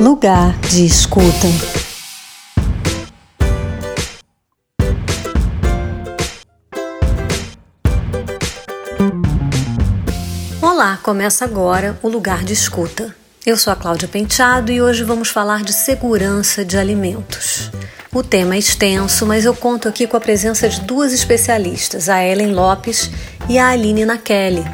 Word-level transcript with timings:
Lugar 0.00 0.56
de 0.60 0.86
escuta. 0.86 1.48
Olá, 10.62 11.00
começa 11.02 11.44
agora 11.44 11.98
o 12.00 12.08
Lugar 12.08 12.44
de 12.44 12.52
Escuta. 12.52 13.12
Eu 13.44 13.56
sou 13.56 13.72
a 13.72 13.76
Cláudia 13.76 14.06
Penteado 14.06 14.70
e 14.70 14.80
hoje 14.80 15.02
vamos 15.02 15.30
falar 15.30 15.64
de 15.64 15.72
segurança 15.72 16.64
de 16.64 16.78
alimentos. 16.78 17.68
O 18.14 18.22
tema 18.22 18.54
é 18.54 18.58
extenso, 18.58 19.26
mas 19.26 19.44
eu 19.44 19.54
conto 19.54 19.88
aqui 19.88 20.06
com 20.06 20.16
a 20.16 20.20
presença 20.20 20.68
de 20.68 20.80
duas 20.82 21.12
especialistas, 21.12 22.08
a 22.08 22.24
Ellen 22.24 22.52
Lopes 22.52 23.10
e 23.48 23.58
a 23.58 23.70
Aline 23.70 24.04
Nakelly, 24.04 24.64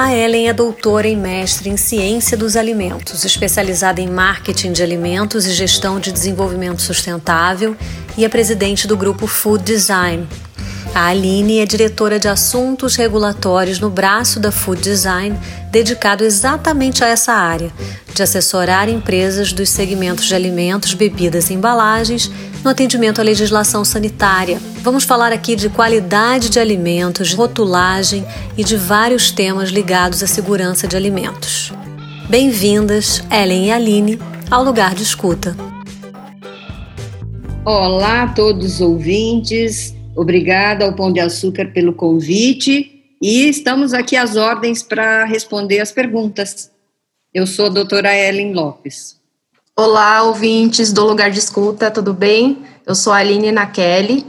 a 0.00 0.16
Ellen 0.16 0.48
é 0.48 0.52
doutora 0.54 1.06
e 1.06 1.14
mestre 1.14 1.68
em 1.68 1.76
Ciência 1.76 2.34
dos 2.34 2.56
Alimentos, 2.56 3.22
especializada 3.22 4.00
em 4.00 4.08
Marketing 4.08 4.72
de 4.72 4.82
Alimentos 4.82 5.44
e 5.44 5.52
Gestão 5.52 6.00
de 6.00 6.10
Desenvolvimento 6.10 6.80
Sustentável 6.80 7.76
e 8.16 8.24
é 8.24 8.28
presidente 8.30 8.86
do 8.86 8.96
grupo 8.96 9.26
Food 9.26 9.62
Design. 9.62 10.26
A 10.92 11.06
Aline 11.06 11.60
é 11.60 11.66
diretora 11.66 12.18
de 12.18 12.26
Assuntos 12.26 12.96
Regulatórios 12.96 13.78
no 13.78 13.88
braço 13.88 14.40
da 14.40 14.50
Food 14.50 14.82
Design, 14.82 15.38
dedicado 15.70 16.24
exatamente 16.24 17.04
a 17.04 17.06
essa 17.06 17.32
área, 17.32 17.70
de 18.12 18.22
assessorar 18.22 18.88
empresas 18.88 19.52
dos 19.52 19.68
segmentos 19.68 20.24
de 20.24 20.34
alimentos, 20.34 20.92
bebidas 20.92 21.48
e 21.48 21.54
embalagens 21.54 22.28
no 22.64 22.70
atendimento 22.70 23.20
à 23.20 23.24
legislação 23.24 23.84
sanitária. 23.84 24.60
Vamos 24.82 25.04
falar 25.04 25.32
aqui 25.32 25.54
de 25.54 25.68
qualidade 25.68 26.50
de 26.50 26.58
alimentos, 26.58 27.34
rotulagem 27.34 28.26
e 28.56 28.64
de 28.64 28.76
vários 28.76 29.30
temas 29.30 29.70
ligados 29.70 30.24
à 30.24 30.26
segurança 30.26 30.88
de 30.88 30.96
alimentos. 30.96 31.72
Bem-vindas, 32.28 33.22
Ellen 33.30 33.66
e 33.66 33.70
Aline, 33.70 34.18
ao 34.50 34.64
lugar 34.64 34.94
de 34.96 35.04
escuta. 35.04 35.56
Olá 37.64 38.24
a 38.24 38.28
todos 38.28 38.74
os 38.74 38.80
ouvintes, 38.80 39.94
obrigada 40.20 40.84
ao 40.84 40.92
Pão 40.92 41.10
de 41.10 41.18
Açúcar 41.18 41.72
pelo 41.72 41.94
convite 41.94 43.16
e 43.22 43.48
estamos 43.48 43.94
aqui 43.94 44.16
às 44.16 44.36
ordens 44.36 44.82
para 44.82 45.24
responder 45.24 45.80
as 45.80 45.92
perguntas. 45.92 46.70
Eu 47.32 47.46
sou 47.46 47.66
a 47.66 47.70
doutora 47.70 48.14
Ellen 48.14 48.52
Lopes. 48.52 49.18
Olá, 49.74 50.22
ouvintes 50.24 50.92
do 50.92 51.06
Lugar 51.06 51.30
de 51.30 51.38
Escuta, 51.38 51.90
tudo 51.90 52.12
bem? 52.12 52.58
Eu 52.86 52.94
sou 52.94 53.14
a 53.14 53.16
Aline 53.16 53.50
Nakelly. 53.50 54.26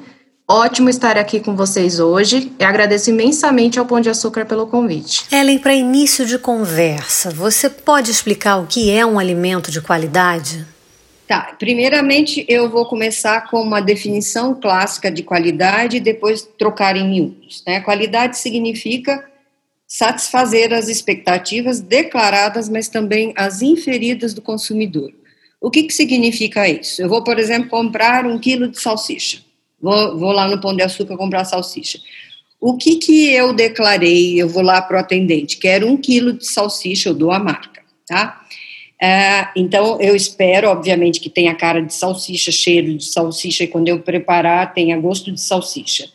Ótimo 0.48 0.90
estar 0.90 1.18
aqui 1.18 1.42
com 1.42 1.58
vocês 1.58 2.00
hoje 2.00 2.54
e 2.58 2.64
agradeço 2.64 3.10
imensamente 3.10 3.78
ao 3.78 3.86
Pão 3.86 4.00
de 4.00 4.10
Açúcar 4.10 4.46
pelo 4.46 4.68
convite. 4.68 5.26
Ellen, 5.30 5.60
para 5.60 5.74
início 5.74 6.26
de 6.26 6.38
conversa, 6.38 7.32
você 7.32 7.70
pode 7.70 8.12
explicar 8.12 8.58
o 8.58 8.68
que 8.68 8.90
é 8.90 9.06
um 9.06 9.20
alimento 9.20 9.70
de 9.70 9.82
qualidade? 9.82 10.66
Tá, 11.32 11.56
primeiramente 11.58 12.46
eu 12.50 12.70
vou 12.70 12.86
começar 12.86 13.50
com 13.50 13.62
uma 13.62 13.80
definição 13.80 14.54
clássica 14.54 15.10
de 15.10 15.24
qualidade 15.24 15.96
e 15.96 16.02
depois 16.02 16.42
trocar 16.42 16.98
em 16.98 17.08
miúdos. 17.08 17.64
Né? 17.66 17.80
Qualidade 17.80 18.38
significa 18.38 19.32
satisfazer 19.88 20.74
as 20.74 20.90
expectativas 20.90 21.80
declaradas, 21.80 22.68
mas 22.68 22.90
também 22.90 23.32
as 23.38 23.62
inferidas 23.62 24.34
do 24.34 24.42
consumidor. 24.42 25.14
O 25.62 25.72
que, 25.72 25.84
que 25.84 25.94
significa 25.94 26.68
isso? 26.68 27.02
Eu 27.02 27.08
vou, 27.08 27.24
por 27.24 27.40
exemplo, 27.40 27.70
comprar 27.70 28.26
um 28.26 28.38
quilo 28.38 28.68
de 28.68 28.82
salsicha. 28.82 29.40
Vou, 29.82 30.20
vou 30.20 30.34
lá 30.34 30.50
no 30.50 30.60
Pão 30.60 30.76
de 30.76 30.84
Açúcar 30.84 31.16
comprar 31.16 31.46
salsicha. 31.46 31.98
O 32.60 32.76
que, 32.76 32.98
que 32.98 33.34
eu 33.34 33.54
declarei? 33.54 34.36
Eu 34.36 34.50
vou 34.50 34.64
lá 34.64 34.82
para 34.82 34.98
o 34.98 35.00
atendente, 35.00 35.60
quero 35.60 35.88
um 35.88 35.96
quilo 35.96 36.34
de 36.34 36.46
salsicha, 36.46 37.08
eu 37.08 37.14
dou 37.14 37.32
a 37.32 37.40
marca, 37.40 37.82
tá? 38.06 38.41
É, 39.02 39.48
então, 39.56 40.00
eu 40.00 40.16
espero, 40.16 40.70
obviamente, 40.70 41.20
que 41.20 41.30
tenha 41.30 41.56
cara 41.56 41.82
de 41.82 41.92
salsicha, 41.92 42.52
cheiro 42.52 42.96
de 42.96 43.06
salsicha, 43.06 43.64
e 43.64 43.68
quando 43.68 43.88
eu 43.88 44.00
preparar, 44.00 44.76
tenha 44.76 44.96
gosto 45.00 45.32
de 45.32 45.42
salsicha. 45.42 46.08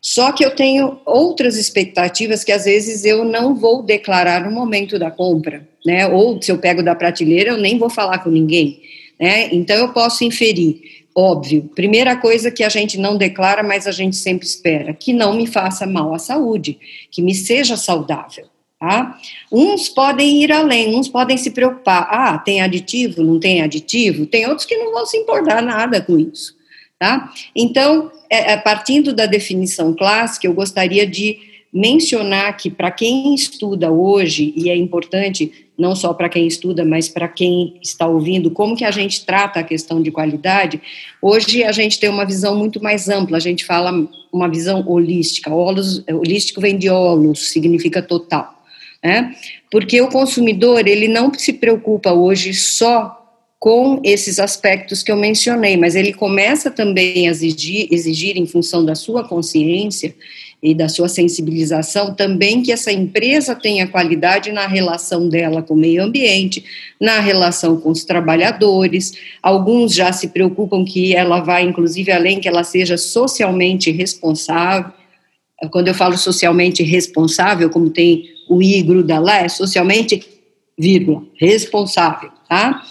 Só 0.00 0.32
que 0.32 0.44
eu 0.44 0.50
tenho 0.52 0.98
outras 1.06 1.56
expectativas 1.56 2.42
que 2.42 2.50
às 2.50 2.64
vezes 2.64 3.04
eu 3.04 3.24
não 3.24 3.54
vou 3.54 3.84
declarar 3.84 4.44
no 4.44 4.50
momento 4.50 4.98
da 4.98 5.12
compra, 5.12 5.68
né? 5.86 6.08
Ou 6.08 6.42
se 6.42 6.50
eu 6.50 6.58
pego 6.58 6.82
da 6.82 6.96
prateleira, 6.96 7.50
eu 7.50 7.58
nem 7.58 7.78
vou 7.78 7.88
falar 7.88 8.18
com 8.18 8.28
ninguém, 8.28 8.82
né? 9.20 9.48
Então 9.54 9.76
eu 9.76 9.92
posso 9.92 10.24
inferir, 10.24 11.04
óbvio. 11.14 11.70
Primeira 11.76 12.16
coisa 12.16 12.50
que 12.50 12.64
a 12.64 12.68
gente 12.68 12.98
não 12.98 13.16
declara, 13.16 13.62
mas 13.62 13.86
a 13.86 13.92
gente 13.92 14.16
sempre 14.16 14.44
espera, 14.44 14.92
que 14.92 15.12
não 15.12 15.34
me 15.34 15.46
faça 15.46 15.86
mal 15.86 16.12
à 16.12 16.18
saúde, 16.18 16.76
que 17.08 17.22
me 17.22 17.32
seja 17.32 17.76
saudável. 17.76 18.46
Tá? 18.82 19.16
Uns 19.52 19.88
podem 19.88 20.42
ir 20.42 20.50
além, 20.50 20.96
uns 20.96 21.06
podem 21.06 21.38
se 21.38 21.52
preocupar. 21.52 22.08
Ah, 22.10 22.36
tem 22.36 22.60
aditivo, 22.60 23.22
não 23.22 23.38
tem 23.38 23.62
aditivo? 23.62 24.26
Tem 24.26 24.44
outros 24.48 24.66
que 24.66 24.76
não 24.76 24.90
vão 24.90 25.06
se 25.06 25.16
importar 25.16 25.62
nada 25.62 26.00
com 26.00 26.18
isso. 26.18 26.56
Tá? 26.98 27.32
Então, 27.54 28.10
é, 28.28 28.54
é, 28.54 28.56
partindo 28.56 29.12
da 29.12 29.24
definição 29.24 29.94
clássica, 29.94 30.48
eu 30.48 30.52
gostaria 30.52 31.06
de 31.06 31.38
mencionar 31.72 32.56
que 32.56 32.68
para 32.68 32.90
quem 32.90 33.32
estuda 33.36 33.88
hoje, 33.92 34.52
e 34.56 34.68
é 34.68 34.74
importante 34.74 35.68
não 35.78 35.94
só 35.94 36.12
para 36.12 36.28
quem 36.28 36.48
estuda, 36.48 36.84
mas 36.84 37.08
para 37.08 37.28
quem 37.28 37.78
está 37.80 38.08
ouvindo, 38.08 38.50
como 38.50 38.76
que 38.76 38.84
a 38.84 38.90
gente 38.90 39.24
trata 39.24 39.60
a 39.60 39.64
questão 39.64 40.02
de 40.02 40.10
qualidade, 40.10 40.82
hoje 41.20 41.62
a 41.62 41.70
gente 41.70 42.00
tem 42.00 42.10
uma 42.10 42.26
visão 42.26 42.56
muito 42.56 42.82
mais 42.82 43.08
ampla, 43.08 43.36
a 43.36 43.40
gente 43.40 43.64
fala 43.64 44.08
uma 44.32 44.48
visão 44.48 44.84
holística, 44.88 45.54
Olos, 45.54 46.04
holístico 46.08 46.60
vem 46.60 46.76
de 46.76 46.90
holos, 46.90 47.52
significa 47.52 48.02
total, 48.02 48.61
né? 49.02 49.34
porque 49.70 50.00
o 50.00 50.08
consumidor, 50.08 50.86
ele 50.86 51.08
não 51.08 51.32
se 51.34 51.52
preocupa 51.52 52.12
hoje 52.12 52.52
só 52.52 53.18
com 53.58 54.00
esses 54.02 54.38
aspectos 54.38 55.02
que 55.02 55.12
eu 55.12 55.16
mencionei, 55.16 55.76
mas 55.76 55.94
ele 55.94 56.12
começa 56.12 56.70
também 56.70 57.28
a 57.28 57.30
exigir, 57.30 57.86
exigir, 57.90 58.36
em 58.36 58.44
função 58.44 58.84
da 58.84 58.94
sua 58.94 59.22
consciência 59.26 60.14
e 60.60 60.74
da 60.74 60.88
sua 60.88 61.08
sensibilização, 61.08 62.12
também 62.12 62.60
que 62.62 62.72
essa 62.72 62.92
empresa 62.92 63.54
tenha 63.54 63.86
qualidade 63.86 64.50
na 64.52 64.66
relação 64.66 65.28
dela 65.28 65.62
com 65.62 65.74
o 65.74 65.76
meio 65.76 66.02
ambiente, 66.02 66.64
na 67.00 67.20
relação 67.20 67.76
com 67.80 67.90
os 67.90 68.04
trabalhadores. 68.04 69.12
Alguns 69.42 69.94
já 69.94 70.12
se 70.12 70.28
preocupam 70.28 70.84
que 70.84 71.14
ela 71.14 71.40
vai, 71.40 71.62
inclusive, 71.62 72.12
além 72.12 72.40
que 72.40 72.48
ela 72.48 72.64
seja 72.64 72.96
socialmente 72.96 73.90
responsável. 73.90 74.92
Quando 75.70 75.88
eu 75.88 75.94
falo 75.94 76.16
socialmente 76.18 76.82
responsável, 76.82 77.70
como 77.70 77.90
tem 77.90 78.24
o 78.48 78.62
I 78.62 78.82
gruda 78.82 79.18
lá, 79.18 79.38
é 79.38 79.48
socialmente, 79.48 80.24
vírgula, 80.78 81.22
responsável, 81.38 82.30
tá? 82.48 82.82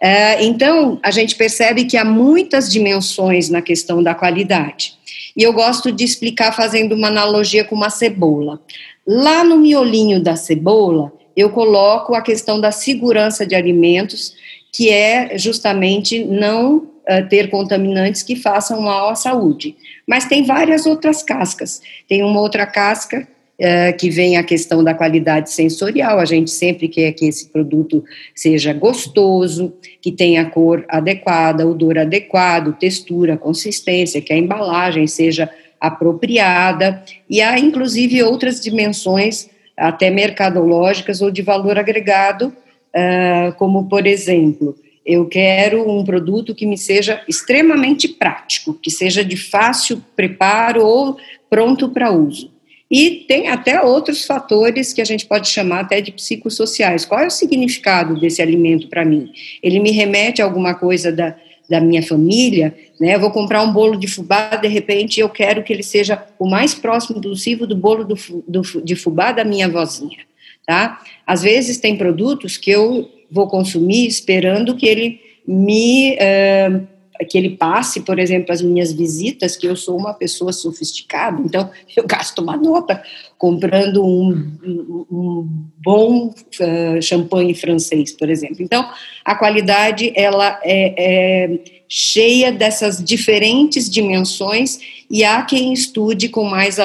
É, 0.00 0.44
então, 0.44 1.00
a 1.02 1.10
gente 1.10 1.34
percebe 1.34 1.84
que 1.84 1.96
há 1.96 2.04
muitas 2.04 2.70
dimensões 2.70 3.48
na 3.48 3.60
questão 3.60 4.02
da 4.02 4.14
qualidade. 4.14 4.94
E 5.36 5.42
eu 5.42 5.52
gosto 5.52 5.90
de 5.90 6.04
explicar 6.04 6.52
fazendo 6.52 6.94
uma 6.94 7.08
analogia 7.08 7.64
com 7.64 7.74
uma 7.74 7.90
cebola. 7.90 8.60
Lá 9.06 9.42
no 9.42 9.56
miolinho 9.56 10.22
da 10.22 10.36
cebola, 10.36 11.12
eu 11.36 11.50
coloco 11.50 12.14
a 12.14 12.20
questão 12.20 12.60
da 12.60 12.70
segurança 12.70 13.46
de 13.46 13.54
alimentos, 13.54 14.34
que 14.72 14.90
é 14.90 15.38
justamente 15.38 16.24
não 16.24 16.90
ter 17.22 17.48
contaminantes 17.48 18.22
que 18.22 18.36
façam 18.36 18.82
mal 18.82 19.10
à 19.10 19.14
saúde. 19.14 19.74
Mas 20.06 20.26
tem 20.26 20.44
várias 20.44 20.86
outras 20.86 21.22
cascas. 21.22 21.80
Tem 22.06 22.22
uma 22.22 22.40
outra 22.40 22.66
casca 22.66 23.26
é, 23.58 23.92
que 23.92 24.08
vem 24.08 24.36
a 24.36 24.44
questão 24.44 24.84
da 24.84 24.94
qualidade 24.94 25.50
sensorial. 25.50 26.20
A 26.20 26.24
gente 26.24 26.50
sempre 26.50 26.86
quer 26.86 27.12
que 27.12 27.26
esse 27.26 27.48
produto 27.48 28.04
seja 28.34 28.72
gostoso, 28.72 29.72
que 30.00 30.12
tenha 30.12 30.44
cor 30.44 30.84
adequada, 30.88 31.66
odor 31.66 31.98
adequado, 31.98 32.76
textura, 32.78 33.36
consistência, 33.36 34.20
que 34.20 34.32
a 34.32 34.36
embalagem 34.36 35.06
seja 35.06 35.50
apropriada. 35.80 37.02
E 37.28 37.40
há, 37.40 37.58
inclusive, 37.58 38.22
outras 38.22 38.60
dimensões, 38.60 39.48
até 39.76 40.10
mercadológicas 40.10 41.20
ou 41.20 41.30
de 41.30 41.42
valor 41.42 41.78
agregado, 41.78 42.52
é, 42.92 43.52
como, 43.58 43.88
por 43.88 44.06
exemplo, 44.06 44.76
eu 45.08 45.24
quero 45.24 45.90
um 45.90 46.04
produto 46.04 46.54
que 46.54 46.66
me 46.66 46.76
seja 46.76 47.22
extremamente 47.26 48.06
prático, 48.06 48.74
que 48.74 48.90
seja 48.90 49.24
de 49.24 49.38
fácil 49.38 50.04
preparo 50.14 50.84
ou 50.84 51.16
pronto 51.48 51.88
para 51.88 52.12
uso. 52.12 52.52
E 52.90 53.24
tem 53.26 53.48
até 53.48 53.80
outros 53.80 54.26
fatores 54.26 54.92
que 54.92 55.00
a 55.00 55.04
gente 55.06 55.24
pode 55.24 55.48
chamar 55.48 55.80
até 55.80 56.02
de 56.02 56.12
psicossociais. 56.12 57.06
Qual 57.06 57.20
é 57.20 57.26
o 57.26 57.30
significado 57.30 58.20
desse 58.20 58.42
alimento 58.42 58.88
para 58.88 59.02
mim? 59.02 59.32
Ele 59.62 59.80
me 59.80 59.90
remete 59.92 60.42
a 60.42 60.44
alguma 60.44 60.74
coisa 60.74 61.10
da, 61.10 61.34
da 61.70 61.80
minha 61.80 62.02
família, 62.02 62.76
né? 63.00 63.14
Eu 63.14 63.20
vou 63.20 63.30
comprar 63.30 63.62
um 63.62 63.72
bolo 63.72 63.96
de 63.96 64.06
fubá, 64.06 64.56
de 64.56 64.68
repente 64.68 65.20
eu 65.20 65.30
quero 65.30 65.62
que 65.62 65.72
ele 65.72 65.82
seja 65.82 66.22
o 66.38 66.46
mais 66.46 66.74
próximo 66.74 67.18
possível 67.18 67.66
do 67.66 67.76
bolo 67.76 68.04
do, 68.04 68.14
do, 68.46 68.62
de 68.82 68.94
fubá 68.94 69.32
da 69.32 69.44
minha 69.44 69.70
vozinha, 69.70 70.18
tá? 70.66 71.00
Às 71.26 71.40
vezes 71.42 71.78
tem 71.78 71.96
produtos 71.96 72.58
que 72.58 72.70
eu 72.70 73.08
vou 73.30 73.46
consumir 73.46 74.06
esperando 74.06 74.76
que 74.76 74.86
ele 74.86 75.20
me 75.46 76.14
uh, 76.16 76.98
que 77.28 77.36
ele 77.36 77.50
passe, 77.50 78.00
por 78.02 78.18
exemplo, 78.18 78.52
as 78.52 78.62
minhas 78.62 78.92
visitas, 78.92 79.56
que 79.56 79.66
eu 79.66 79.74
sou 79.74 79.96
uma 79.98 80.14
pessoa 80.14 80.52
sofisticada, 80.52 81.40
então 81.42 81.70
eu 81.96 82.06
gasto 82.06 82.40
uma 82.40 82.56
nota 82.56 83.02
comprando 83.36 84.04
um, 84.04 85.06
um 85.10 85.48
bom 85.78 86.28
uh, 86.28 87.02
champanhe 87.02 87.54
francês, 87.54 88.12
por 88.12 88.28
exemplo. 88.28 88.58
Então, 88.60 88.88
a 89.24 89.34
qualidade 89.34 90.12
ela 90.14 90.60
é, 90.62 90.94
é 90.96 91.60
cheia 91.88 92.52
dessas 92.52 93.02
diferentes 93.02 93.88
dimensões 93.88 94.78
e 95.10 95.24
há 95.24 95.42
quem 95.42 95.72
estude 95.72 96.28
com 96.28 96.44
mais, 96.44 96.78
uh, 96.78 96.84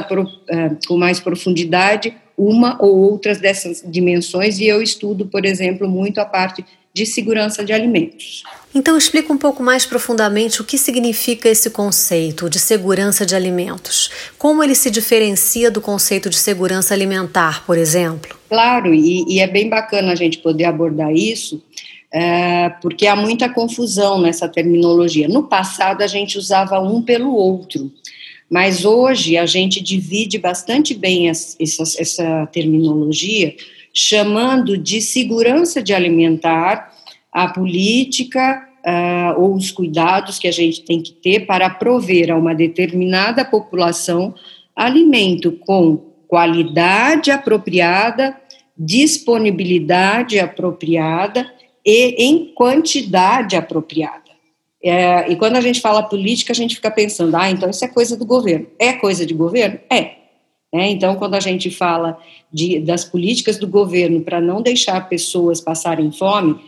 com 0.87 0.97
mais 0.97 1.19
profundidade 1.19 2.15
uma 2.37 2.81
ou 2.81 2.97
outras 2.97 3.39
dessas 3.39 3.83
dimensões 3.85 4.59
e 4.59 4.65
eu 4.65 4.81
estudo, 4.81 5.25
por 5.25 5.45
exemplo, 5.45 5.87
muito 5.87 6.19
a 6.19 6.25
parte 6.25 6.65
de 6.93 7.05
segurança 7.05 7.65
de 7.65 7.73
alimentos. 7.73 8.43
Então, 8.75 8.97
explica 8.97 9.31
um 9.33 9.37
pouco 9.37 9.61
mais 9.63 9.85
profundamente 9.85 10.61
o 10.61 10.63
que 10.63 10.77
significa 10.77 11.49
esse 11.49 11.69
conceito 11.69 12.49
de 12.49 12.59
segurança 12.59 13.25
de 13.25 13.35
alimentos. 13.35 14.09
Como 14.37 14.63
ele 14.63 14.75
se 14.75 14.89
diferencia 14.89 15.69
do 15.69 15.81
conceito 15.81 16.29
de 16.29 16.37
segurança 16.37 16.93
alimentar, 16.93 17.65
por 17.65 17.77
exemplo? 17.77 18.35
Claro, 18.49 18.93
e, 18.93 19.25
e 19.27 19.39
é 19.39 19.47
bem 19.47 19.69
bacana 19.69 20.11
a 20.11 20.15
gente 20.15 20.39
poder 20.39 20.65
abordar 20.65 21.11
isso, 21.11 21.61
é, 22.11 22.69
porque 22.81 23.07
há 23.07 23.15
muita 23.15 23.49
confusão 23.49 24.21
nessa 24.21 24.47
terminologia. 24.47 25.27
No 25.27 25.43
passado, 25.43 26.01
a 26.01 26.07
gente 26.07 26.37
usava 26.37 26.79
um 26.79 27.01
pelo 27.01 27.33
outro. 27.33 27.91
Mas 28.53 28.85
hoje 28.85 29.35
a 29.35 29.47
gente 29.47 29.81
divide 29.81 30.37
bastante 30.37 30.93
bem 30.93 31.27
essa, 31.27 31.57
essa 31.97 32.45
terminologia 32.51 33.55
chamando 33.91 34.77
de 34.77 35.01
segurança 35.01 35.81
de 35.81 35.91
alimentar 35.91 36.93
a 37.31 37.47
política 37.47 38.69
uh, 38.85 39.41
ou 39.41 39.55
os 39.55 39.71
cuidados 39.71 40.37
que 40.37 40.47
a 40.47 40.51
gente 40.51 40.83
tem 40.83 41.01
que 41.01 41.13
ter 41.13 41.47
para 41.47 41.67
prover 41.67 42.29
a 42.29 42.37
uma 42.37 42.53
determinada 42.53 43.43
população 43.43 44.35
alimento 44.75 45.53
com 45.53 45.97
qualidade 46.27 47.31
apropriada, 47.31 48.39
disponibilidade 48.77 50.37
apropriada 50.39 51.51
e 51.83 52.23
em 52.23 52.53
quantidade 52.53 53.55
apropriada. 53.55 54.22
É, 54.83 55.31
e 55.31 55.35
quando 55.37 55.55
a 55.55 55.61
gente 55.61 55.79
fala 55.79 56.03
política, 56.03 56.51
a 56.51 56.55
gente 56.55 56.75
fica 56.75 56.91
pensando, 56.91 57.35
ah, 57.35 57.49
então 57.49 57.69
isso 57.69 57.85
é 57.85 57.87
coisa 57.87 58.17
do 58.17 58.25
governo. 58.25 58.67
É 58.77 58.93
coisa 58.93 59.25
de 59.25 59.33
governo? 59.33 59.79
É. 59.89 60.23
É, 60.73 60.89
então, 60.89 61.15
quando 61.15 61.35
a 61.35 61.39
gente 61.39 61.69
fala 61.69 62.17
de, 62.51 62.79
das 62.79 63.05
políticas 63.05 63.57
do 63.57 63.67
governo 63.67 64.21
para 64.21 64.41
não 64.41 64.59
deixar 64.59 65.07
pessoas 65.07 65.61
passarem 65.61 66.11
fome, 66.11 66.59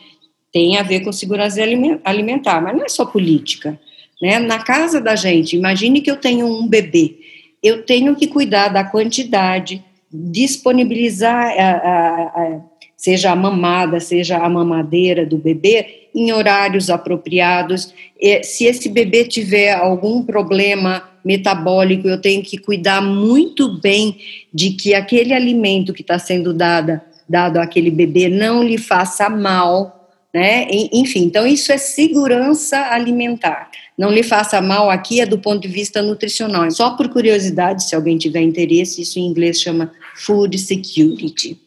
tem 0.53 0.77
a 0.77 0.83
ver 0.83 1.01
com 1.01 1.11
segurança 1.11 1.59
alimentar, 2.03 2.61
mas 2.61 2.77
não 2.77 2.85
é 2.85 2.87
só 2.87 3.03
política. 3.03 3.79
Né? 4.21 4.39
Na 4.39 4.59
casa 4.59 5.01
da 5.01 5.15
gente, 5.15 5.57
imagine 5.57 6.01
que 6.01 6.09
eu 6.09 6.17
tenho 6.17 6.45
um 6.45 6.67
bebê, 6.67 7.17
eu 7.61 7.83
tenho 7.83 8.15
que 8.15 8.27
cuidar 8.27 8.69
da 8.69 8.83
quantidade, 8.83 9.83
disponibilizar, 10.13 11.53
a, 11.57 11.71
a, 11.71 12.21
a, 12.23 12.61
seja 13.05 13.29
a 13.29 13.35
mamada, 13.35 13.99
seja 13.99 14.37
a 14.39 14.49
mamadeira 14.49 15.27
do 15.27 15.37
bebê, 15.37 16.07
em 16.15 16.33
horários 16.33 16.89
apropriados. 16.89 17.93
Se 18.41 18.65
esse 18.65 18.89
bebê 18.89 19.25
tiver 19.25 19.73
algum 19.73 20.23
problema 20.23 21.07
metabólico, 21.23 22.07
eu 22.07 22.19
tenho 22.19 22.41
que 22.41 22.57
cuidar 22.57 23.01
muito 23.01 23.79
bem 23.79 24.17
de 24.51 24.71
que 24.71 24.95
aquele 24.95 25.35
alimento 25.35 25.93
que 25.93 26.01
está 26.01 26.17
sendo 26.17 26.51
dada, 26.51 26.99
dado 27.29 27.57
àquele 27.57 27.91
bebê 27.91 28.27
não 28.27 28.63
lhe 28.63 28.79
faça 28.79 29.29
mal, 29.29 30.09
né? 30.33 30.67
Enfim, 30.91 31.25
então 31.25 31.45
isso 31.45 31.71
é 31.71 31.77
segurança 31.77 32.87
alimentar. 32.89 33.69
Não 33.95 34.11
lhe 34.11 34.23
faça 34.23 34.59
mal 34.59 34.89
aqui 34.89 35.21
é 35.21 35.27
do 35.27 35.37
ponto 35.37 35.61
de 35.61 35.67
vista 35.67 36.01
nutricional. 36.01 36.71
Só 36.71 36.97
por 36.97 37.07
curiosidade, 37.09 37.87
se 37.87 37.95
alguém 37.95 38.17
tiver 38.17 38.41
interesse, 38.41 39.03
isso 39.03 39.19
em 39.19 39.27
inglês 39.27 39.61
chama 39.61 39.91
food 40.15 40.57
security. 40.57 41.63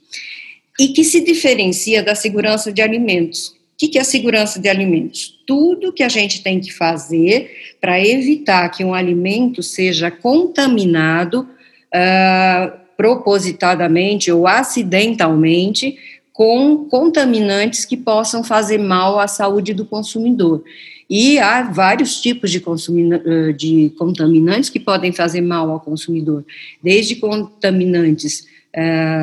E 0.79 0.89
que 0.89 1.03
se 1.03 1.21
diferencia 1.21 2.03
da 2.03 2.15
segurança 2.15 2.73
de 2.73 2.81
alimentos. 2.81 3.49
O 3.49 3.91
que 3.91 3.99
é 3.99 4.01
a 4.01 4.05
segurança 4.05 4.61
de 4.61 4.69
alimentos? 4.69 5.41
Tudo 5.47 5.93
que 5.93 6.03
a 6.03 6.09
gente 6.09 6.43
tem 6.43 6.61
que 6.61 6.73
fazer 6.73 7.51
para 7.81 8.05
evitar 8.05 8.69
que 8.71 8.85
um 8.85 8.93
alimento 8.93 9.63
seja 9.63 10.11
contaminado 10.11 11.49
uh, 11.95 12.79
propositadamente 12.97 14.33
ou 14.33 14.49
acidentalmente 14.49 15.97
com 16.33 16.85
contaminantes 16.85 17.85
que 17.85 17.97
possam 17.97 18.45
fazer 18.45 18.79
mal 18.79 19.19
à 19.19 19.27
saúde 19.27 19.73
do 19.75 19.85
consumidor. 19.85 20.63
E 21.11 21.39
há 21.39 21.63
vários 21.63 22.21
tipos 22.21 22.51
de, 22.51 22.63
ah, 22.63 23.53
de 23.53 23.93
contaminantes 23.99 24.69
que 24.69 24.79
podem 24.79 25.11
fazer 25.11 25.41
mal 25.41 25.71
ao 25.71 25.81
consumidor, 25.81 26.45
desde 26.83 27.17
contaminantes 27.17 28.47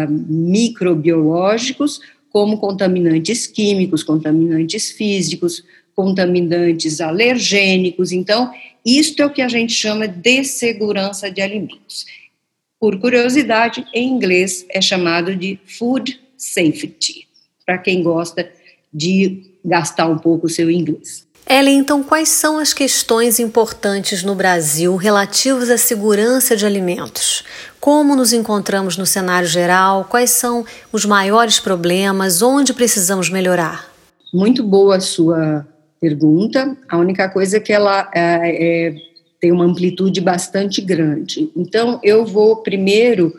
microbiológicos 0.09 2.01
como 2.30 2.57
contaminantes 2.57 3.47
químicos, 3.47 4.03
contaminantes 4.03 4.92
físicos, 4.92 5.63
contaminantes 5.95 7.00
alergênicos. 7.00 8.12
Então, 8.12 8.51
isto 8.86 9.21
é 9.21 9.25
o 9.25 9.30
que 9.31 9.42
a 9.42 9.47
gente 9.47 9.74
chama 9.74 10.07
de 10.07 10.44
segurança 10.44 11.31
de 11.31 11.42
alimentos. 11.42 12.06
Por 12.80 13.00
curiosidade, 13.00 13.86
em 13.94 14.09
inglês 14.09 14.65
é 14.69 14.81
chamado 14.81 15.36
de 15.36 15.57
food 15.65 16.19
safety, 16.38 17.27
para 17.65 17.77
quem 17.77 18.03
gosta 18.03 18.51
de 18.94 19.44
gastar 19.63 20.07
um 20.07 20.18
pouco 20.18 20.48
o 20.48 20.50
seu 20.50 20.69
inglês. 20.69 21.25
Ellen, 21.47 21.77
então 21.77 22.01
quais 22.01 22.30
são 22.30 22.57
as 22.57 22.74
questões 22.74 23.39
importantes 23.39 24.24
no 24.24 24.33
Brasil 24.33 24.95
relativas 24.95 25.69
à 25.69 25.77
segurança 25.77 26.56
de 26.56 26.65
alimentos? 26.65 27.44
Como 27.80 28.15
nos 28.15 28.33
encontramos 28.33 28.97
no 28.97 29.06
cenário 29.06 29.47
geral? 29.47 30.07
Quais 30.09 30.31
são 30.31 30.65
os 30.92 31.06
maiores 31.06 31.59
problemas? 31.59 32.42
Onde 32.42 32.74
precisamos 32.74 33.30
melhorar? 33.30 33.88
Muito 34.33 34.63
boa 34.63 34.95
a 34.95 35.00
sua 35.00 35.68
pergunta. 36.01 36.75
A 36.89 36.97
única 36.97 37.30
coisa 37.30 37.57
é 37.57 37.59
que 37.59 37.71
ela 37.71 38.09
é, 38.15 38.88
é, 38.88 38.95
tem 39.39 39.51
uma 39.51 39.65
amplitude 39.65 40.19
bastante 40.21 40.81
grande. 40.81 41.51
Então, 41.56 42.00
eu 42.01 42.25
vou 42.25 42.57
primeiro 42.63 43.31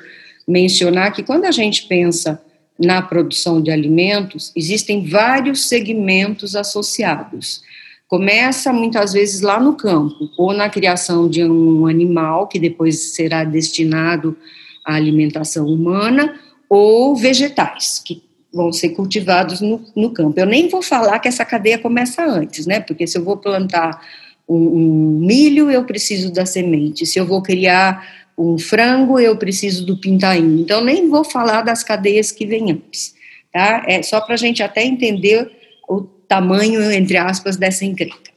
mencionar 0.46 1.12
que 1.12 1.24
quando 1.24 1.44
a 1.44 1.50
gente 1.50 1.88
pensa 1.88 2.40
na 2.78 3.02
produção 3.02 3.60
de 3.60 3.72
alimentos, 3.72 4.52
existem 4.54 5.08
vários 5.08 5.68
segmentos 5.68 6.54
associados. 6.54 7.62
Começa 8.08 8.72
muitas 8.72 9.12
vezes 9.12 9.40
lá 9.40 9.58
no 9.58 9.74
campo, 9.74 10.30
ou 10.38 10.52
na 10.52 10.70
criação 10.70 11.28
de 11.28 11.44
um 11.44 11.86
animal 11.86 12.46
que 12.46 12.58
depois 12.58 13.14
será 13.14 13.42
destinado 13.42 14.36
à 14.84 14.94
alimentação 14.94 15.66
humana, 15.66 16.38
ou 16.68 17.16
vegetais, 17.16 18.00
que 18.04 18.22
vão 18.52 18.72
ser 18.72 18.90
cultivados 18.90 19.60
no, 19.60 19.84
no 19.94 20.10
campo. 20.10 20.38
Eu 20.38 20.46
nem 20.46 20.68
vou 20.68 20.82
falar 20.82 21.18
que 21.18 21.28
essa 21.28 21.44
cadeia 21.44 21.78
começa 21.78 22.24
antes, 22.24 22.64
né? 22.64 22.80
Porque 22.80 23.06
se 23.06 23.18
eu 23.18 23.24
vou 23.24 23.36
plantar 23.36 24.00
um, 24.48 24.56
um 24.56 25.18
milho, 25.20 25.70
eu 25.70 25.84
preciso 25.84 26.32
da 26.32 26.46
semente. 26.46 27.04
Se 27.04 27.18
eu 27.18 27.26
vou 27.26 27.42
criar 27.42 28.06
um 28.38 28.56
frango, 28.58 29.18
eu 29.18 29.36
preciso 29.36 29.84
do 29.84 29.96
pintainho. 29.96 30.60
Então, 30.60 30.82
nem 30.82 31.08
vou 31.08 31.24
falar 31.24 31.62
das 31.62 31.82
cadeias 31.82 32.30
que 32.30 32.46
vêm 32.46 32.70
antes, 32.70 33.14
tá? 33.52 33.84
É 33.86 34.02
só 34.02 34.20
para 34.20 34.34
a 34.34 34.38
gente 34.38 34.62
até 34.62 34.84
entender 34.84 35.50
o 35.88 36.02
tamanho, 36.28 36.90
entre 36.90 37.16
aspas, 37.16 37.56
dessa 37.56 37.84
encrenca. 37.84 38.30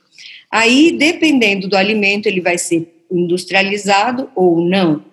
Aí, 0.52 0.96
dependendo 0.98 1.68
do 1.68 1.78
alimento, 1.78 2.28
ele 2.28 2.42
vai 2.42 2.58
ser 2.58 3.04
industrializado 3.12 4.30
ou 4.36 4.62
não. 4.62 5.04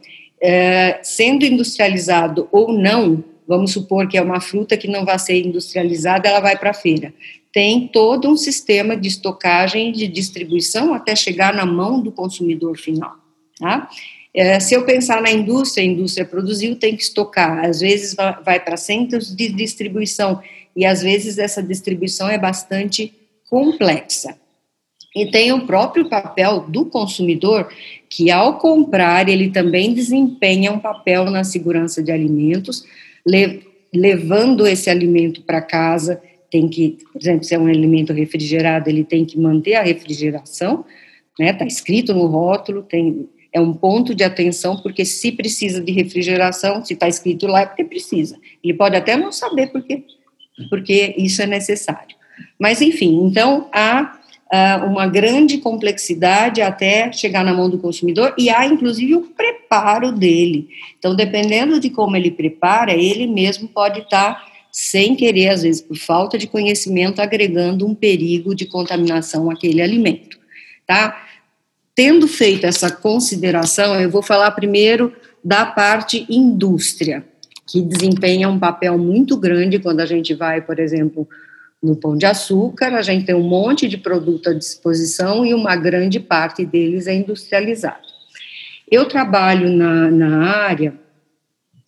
É, 0.40 1.00
sendo 1.02 1.44
industrializado 1.44 2.48
ou 2.52 2.72
não, 2.72 3.24
vamos 3.46 3.72
supor 3.72 4.06
que 4.08 4.18
é 4.18 4.22
uma 4.22 4.40
fruta 4.40 4.76
que 4.76 4.88
não 4.88 5.04
vai 5.04 5.18
ser 5.18 5.44
industrializada, 5.44 6.28
ela 6.28 6.40
vai 6.40 6.56
para 6.56 6.70
a 6.70 6.74
feira. 6.74 7.12
Tem 7.52 7.88
todo 7.88 8.28
um 8.28 8.36
sistema 8.36 8.96
de 8.96 9.08
estocagem 9.08 9.88
e 9.88 9.92
de 9.92 10.08
distribuição 10.08 10.92
até 10.92 11.16
chegar 11.16 11.54
na 11.54 11.64
mão 11.64 12.00
do 12.00 12.12
consumidor 12.12 12.76
final. 12.76 13.16
Tá? 13.58 13.88
É, 14.34 14.60
se 14.60 14.74
eu 14.74 14.84
pensar 14.84 15.22
na 15.22 15.30
indústria, 15.30 15.82
a 15.82 15.86
indústria 15.86 16.26
produziu, 16.26 16.76
tem 16.76 16.94
que 16.94 17.02
estocar. 17.02 17.64
Às 17.64 17.80
vezes 17.80 18.14
vai, 18.14 18.60
para 18.60 18.76
centros 18.76 19.34
de 19.34 19.48
distribuição 19.48 20.42
e 20.76 20.84
às 20.84 21.02
vezes 21.02 21.38
essa 21.38 21.62
distribuição 21.62 22.28
é 22.28 22.36
bastante 22.36 23.12
complexa. 23.48 24.36
E 25.14 25.30
tem 25.30 25.50
o 25.50 25.66
próprio 25.66 26.10
papel 26.10 26.66
do 26.68 26.84
consumidor, 26.84 27.72
que 28.10 28.30
ao 28.30 28.58
comprar, 28.58 29.30
ele 29.30 29.48
também 29.48 29.94
desempenha 29.94 30.70
um 30.70 30.78
papel 30.78 31.30
na 31.30 31.42
segurança 31.42 32.02
de 32.02 32.12
alimentos, 32.12 32.84
levando 33.94 34.66
esse 34.66 34.90
alimento 34.90 35.40
para 35.40 35.62
casa, 35.62 36.20
tem 36.50 36.68
que, 36.68 36.98
por 37.10 37.20
exemplo, 37.20 37.44
se 37.44 37.54
é 37.54 37.58
um 37.58 37.66
alimento 37.66 38.12
refrigerado, 38.12 38.90
ele 38.90 39.04
tem 39.04 39.24
que 39.24 39.38
manter 39.38 39.76
a 39.76 39.82
refrigeração, 39.82 40.84
né? 41.38 41.50
Está 41.50 41.64
escrito 41.64 42.12
no 42.12 42.26
rótulo, 42.26 42.82
tem, 42.82 43.26
é 43.52 43.60
um 43.60 43.72
ponto 43.72 44.14
de 44.14 44.22
atenção, 44.22 44.76
porque 44.82 45.04
se 45.04 45.32
precisa 45.32 45.80
de 45.80 45.92
refrigeração, 45.92 46.84
se 46.84 46.92
está 46.92 47.08
escrito 47.08 47.46
lá, 47.46 47.62
é 47.62 47.66
porque 47.66 47.84
precisa. 47.84 48.38
Ele 48.62 48.74
pode 48.74 48.96
até 48.96 49.16
não 49.16 49.32
saber 49.32 49.68
porque 49.68 50.04
porque 50.68 51.14
isso 51.18 51.42
é 51.42 51.46
necessário. 51.46 52.16
Mas, 52.58 52.80
enfim, 52.80 53.24
então, 53.24 53.68
há 53.72 54.18
uh, 54.52 54.86
uma 54.86 55.06
grande 55.06 55.58
complexidade 55.58 56.62
até 56.62 57.12
chegar 57.12 57.44
na 57.44 57.52
mão 57.52 57.68
do 57.68 57.78
consumidor 57.78 58.34
e 58.38 58.48
há 58.48 58.66
inclusive 58.66 59.14
o 59.14 59.22
preparo 59.22 60.12
dele. 60.12 60.68
Então, 60.98 61.14
dependendo 61.14 61.80
de 61.80 61.90
como 61.90 62.16
ele 62.16 62.30
prepara, 62.30 62.92
ele 62.92 63.26
mesmo 63.26 63.68
pode 63.68 64.00
estar 64.00 64.56
sem 64.70 65.16
querer, 65.16 65.48
às 65.48 65.62
vezes 65.62 65.80
por 65.80 65.96
falta 65.96 66.36
de 66.36 66.46
conhecimento, 66.46 67.22
agregando 67.22 67.86
um 67.86 67.94
perigo 67.94 68.54
de 68.54 68.66
contaminação 68.66 69.50
àquele 69.50 69.80
alimento, 69.80 70.38
tá? 70.86 71.24
Tendo 71.94 72.28
feito 72.28 72.66
essa 72.66 72.90
consideração, 72.90 73.98
eu 73.98 74.10
vou 74.10 74.20
falar 74.20 74.50
primeiro 74.50 75.14
da 75.42 75.64
parte 75.64 76.26
indústria, 76.28 77.24
que 77.66 77.82
desempenha 77.82 78.48
um 78.48 78.58
papel 78.58 78.96
muito 78.96 79.36
grande 79.36 79.78
quando 79.78 80.00
a 80.00 80.06
gente 80.06 80.32
vai, 80.34 80.60
por 80.60 80.78
exemplo, 80.78 81.28
no 81.82 81.96
pão 81.96 82.16
de 82.16 82.24
açúcar, 82.24 82.94
a 82.94 83.02
gente 83.02 83.26
tem 83.26 83.34
um 83.34 83.46
monte 83.46 83.88
de 83.88 83.98
produto 83.98 84.50
à 84.50 84.52
disposição 84.52 85.44
e 85.44 85.52
uma 85.52 85.76
grande 85.76 86.18
parte 86.18 86.64
deles 86.64 87.06
é 87.06 87.14
industrializado. 87.14 88.06
Eu 88.90 89.06
trabalho 89.06 89.70
na, 89.70 90.10
na 90.10 90.46
área 90.46 90.94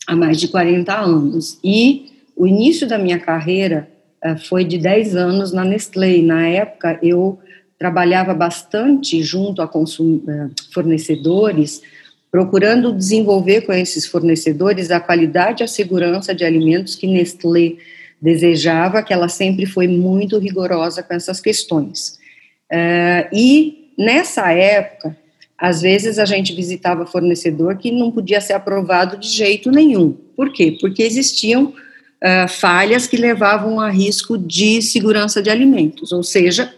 há 0.06 0.16
mais 0.16 0.38
de 0.38 0.48
40 0.48 0.94
anos 0.94 1.58
e 1.62 2.12
o 2.36 2.46
início 2.46 2.88
da 2.88 2.98
minha 2.98 3.18
carreira 3.18 3.88
uh, 4.24 4.36
foi 4.36 4.64
de 4.64 4.78
10 4.78 5.16
anos 5.16 5.52
na 5.52 5.64
Nestlé. 5.64 6.22
Na 6.22 6.46
época, 6.46 6.98
eu 7.02 7.38
trabalhava 7.78 8.34
bastante 8.34 9.22
junto 9.22 9.62
a 9.62 9.66
uh, 9.66 10.50
fornecedores, 10.72 11.82
procurando 12.30 12.92
desenvolver 12.92 13.62
com 13.62 13.72
esses 13.72 14.06
fornecedores 14.06 14.90
a 14.90 15.00
qualidade 15.00 15.62
e 15.62 15.64
a 15.64 15.68
segurança 15.68 16.34
de 16.34 16.44
alimentos 16.44 16.94
que 16.94 17.06
Nestlé 17.06 17.76
desejava, 18.20 19.02
que 19.02 19.12
ela 19.12 19.28
sempre 19.28 19.64
foi 19.64 19.86
muito 19.86 20.38
rigorosa 20.38 21.02
com 21.02 21.14
essas 21.14 21.40
questões. 21.40 22.18
Uh, 22.70 23.24
e 23.32 23.92
nessa 23.96 24.52
época, 24.52 25.16
às 25.56 25.80
vezes 25.80 26.18
a 26.18 26.24
gente 26.24 26.54
visitava 26.54 27.06
fornecedor 27.06 27.76
que 27.78 27.90
não 27.90 28.10
podia 28.10 28.40
ser 28.40 28.52
aprovado 28.52 29.16
de 29.16 29.28
jeito 29.28 29.70
nenhum. 29.70 30.14
Por 30.36 30.52
quê? 30.52 30.76
Porque 30.80 31.02
existiam 31.02 31.66
uh, 31.66 32.48
falhas 32.48 33.06
que 33.06 33.16
levavam 33.16 33.80
a 33.80 33.88
risco 33.88 34.36
de 34.36 34.82
segurança 34.82 35.42
de 35.42 35.50
alimentos, 35.50 36.12
ou 36.12 36.22
seja, 36.22 36.74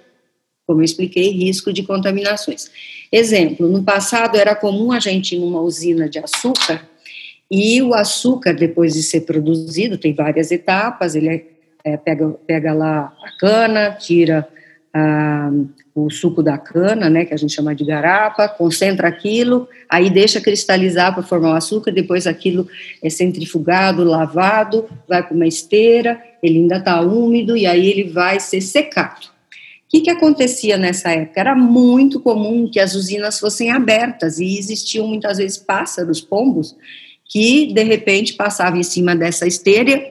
como 0.71 0.83
eu 0.83 0.85
expliquei, 0.85 1.33
risco 1.33 1.73
de 1.73 1.83
contaminações. 1.83 2.71
Exemplo, 3.11 3.67
no 3.67 3.83
passado 3.83 4.39
era 4.39 4.55
comum 4.55 4.93
a 4.93 5.01
gente 5.01 5.35
ir 5.35 5.41
numa 5.41 5.61
usina 5.61 6.09
de 6.09 6.21
açúcar 6.21 6.89
e 7.51 7.83
o 7.83 7.93
açúcar, 7.93 8.53
depois 8.53 8.95
de 8.95 9.03
ser 9.03 9.23
produzido, 9.23 9.99
tem 9.99 10.15
várias 10.15 10.53
etapas, 10.53 11.17
ele 11.17 11.45
é, 11.83 11.97
pega, 11.97 12.29
pega 12.47 12.73
lá 12.73 13.13
a 13.21 13.41
cana, 13.41 13.91
tira 13.99 14.47
ah, 14.95 15.51
o 15.93 16.09
suco 16.09 16.41
da 16.41 16.57
cana, 16.57 17.11
né, 17.11 17.25
que 17.25 17.35
a 17.35 17.37
gente 17.37 17.53
chama 17.53 17.75
de 17.75 17.85
garapa, 17.85 18.47
concentra 18.47 19.09
aquilo, 19.09 19.69
aí 19.89 20.09
deixa 20.09 20.41
cristalizar 20.41 21.13
para 21.13 21.25
formar 21.25 21.51
o 21.51 21.57
açúcar, 21.57 21.91
depois 21.91 22.29
aquilo 22.29 22.69
é 23.03 23.11
centrifugado, 23.11 24.05
lavado, 24.05 24.89
vai 25.09 25.21
para 25.21 25.35
uma 25.35 25.49
esteira, 25.49 26.23
ele 26.41 26.61
ainda 26.61 26.77
está 26.77 27.01
úmido 27.01 27.57
e 27.57 27.67
aí 27.67 27.91
ele 27.91 28.09
vai 28.09 28.39
ser 28.39 28.61
secado. 28.61 29.30
Que, 29.91 30.03
que 30.03 30.11
acontecia 30.11 30.77
nessa 30.77 31.11
época? 31.11 31.41
Era 31.41 31.57
muito 31.57 32.21
comum 32.21 32.71
que 32.71 32.79
as 32.79 32.95
usinas 32.95 33.41
fossem 33.41 33.73
abertas 33.73 34.39
e 34.39 34.57
existiam 34.57 35.09
muitas 35.09 35.39
vezes 35.39 35.59
pássaros, 35.59 36.21
pombos, 36.21 36.77
que 37.29 37.73
de 37.75 37.83
repente 37.83 38.35
passavam 38.35 38.79
em 38.79 38.85
cima 38.85 39.17
dessa 39.17 39.49
esteira, 39.49 40.07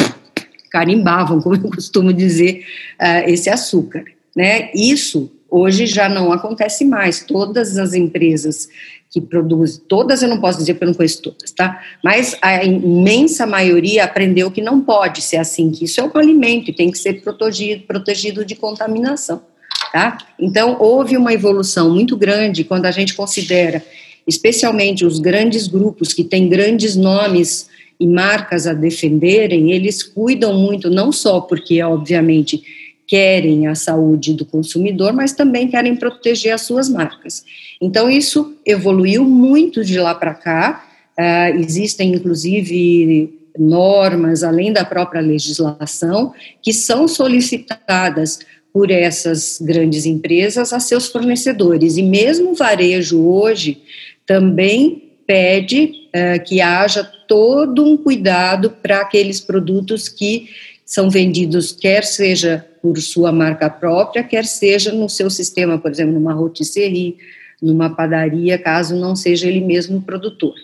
carimbavam, 0.69 1.41
como 1.41 1.55
eu 1.55 1.71
costumo 1.71 2.11
dizer, 2.11 2.65
uh, 3.01 3.29
esse 3.29 3.49
açúcar. 3.49 4.03
Né? 4.35 4.69
Isso 4.75 5.31
hoje 5.49 5.85
já 5.85 6.09
não 6.09 6.33
acontece 6.33 6.83
mais. 6.83 7.23
Todas 7.23 7.77
as 7.77 7.93
empresas 7.93 8.67
que 9.09 9.21
produzem, 9.21 9.81
todas 9.87 10.21
eu 10.21 10.29
não 10.29 10.41
posso 10.41 10.59
dizer 10.59 10.73
porque 10.73 10.83
eu 10.83 10.89
não 10.89 10.93
conheço 10.93 11.21
todas, 11.21 11.51
tá? 11.51 11.81
Mas 12.03 12.37
a 12.41 12.63
imensa 12.63 13.47
maioria 13.47 14.03
aprendeu 14.03 14.51
que 14.51 14.61
não 14.61 14.81
pode 14.81 15.21
ser 15.21 15.37
assim, 15.37 15.71
que 15.71 15.85
isso 15.85 15.99
é 15.99 16.03
um 16.03 16.11
alimento 16.15 16.69
e 16.69 16.73
tem 16.73 16.91
que 16.91 16.97
ser 16.97 17.21
protegido, 17.21 17.83
protegido 17.87 18.45
de 18.45 18.55
contaminação, 18.55 19.41
tá? 19.91 20.17
Então 20.39 20.77
houve 20.79 21.17
uma 21.17 21.33
evolução 21.33 21.89
muito 21.89 22.15
grande 22.15 22.63
quando 22.63 22.85
a 22.85 22.91
gente 22.91 23.13
considera 23.13 23.83
especialmente 24.29 25.03
os 25.03 25.19
grandes 25.19 25.67
grupos 25.67 26.13
que 26.13 26.23
têm 26.23 26.47
grandes 26.47 26.95
nomes 26.95 27.67
e 27.99 28.07
marcas 28.07 28.67
a 28.67 28.73
defenderem, 28.73 29.71
eles 29.71 30.03
cuidam 30.03 30.53
muito, 30.53 30.89
não 30.89 31.11
só 31.11 31.41
porque, 31.41 31.81
obviamente, 31.81 32.63
querem 33.07 33.67
a 33.67 33.73
saúde 33.73 34.33
do 34.33 34.45
consumidor, 34.45 35.13
mas 35.13 35.33
também 35.33 35.67
querem 35.67 35.95
proteger 35.95 36.53
as 36.53 36.61
suas 36.61 36.87
marcas. 36.87 37.43
Então, 37.81 38.09
isso 38.09 38.55
evoluiu 38.63 39.25
muito 39.25 39.83
de 39.83 39.99
lá 39.99 40.13
para 40.13 40.35
cá, 40.35 40.85
uh, 41.17 41.59
existem, 41.59 42.13
inclusive, 42.13 43.33
normas, 43.57 44.43
além 44.43 44.71
da 44.71 44.85
própria 44.85 45.21
legislação, 45.21 46.33
que 46.61 46.71
são 46.71 47.07
solicitadas 47.07 48.39
por 48.73 48.91
essas 48.91 49.59
grandes 49.61 50.05
empresas 50.05 50.71
a 50.73 50.79
seus 50.79 51.07
fornecedores. 51.07 51.97
E 51.97 52.03
mesmo 52.03 52.51
o 52.51 52.55
varejo 52.55 53.21
hoje 53.21 53.81
também 54.25 55.11
pede 55.25 56.07
uh, 56.07 56.43
que 56.43 56.61
haja 56.61 57.03
todo 57.03 57.85
um 57.85 57.97
cuidado 57.97 58.71
para 58.81 59.01
aqueles 59.01 59.39
produtos 59.39 60.09
que 60.09 60.49
são 60.85 61.09
vendidos, 61.09 61.71
quer 61.71 62.03
seja 62.03 62.65
por 62.81 62.97
sua 62.99 63.31
marca 63.31 63.69
própria, 63.69 64.23
quer 64.23 64.45
seja 64.45 64.91
no 64.91 65.07
seu 65.07 65.29
sistema, 65.29 65.77
por 65.77 65.91
exemplo, 65.91 66.13
numa 66.13 66.33
rotisserie, 66.33 67.17
numa 67.61 67.89
padaria, 67.91 68.57
caso 68.57 68.95
não 68.95 69.15
seja 69.15 69.47
ele 69.47 69.61
mesmo 69.61 69.97
o 69.97 70.01
produtor. 70.01 70.55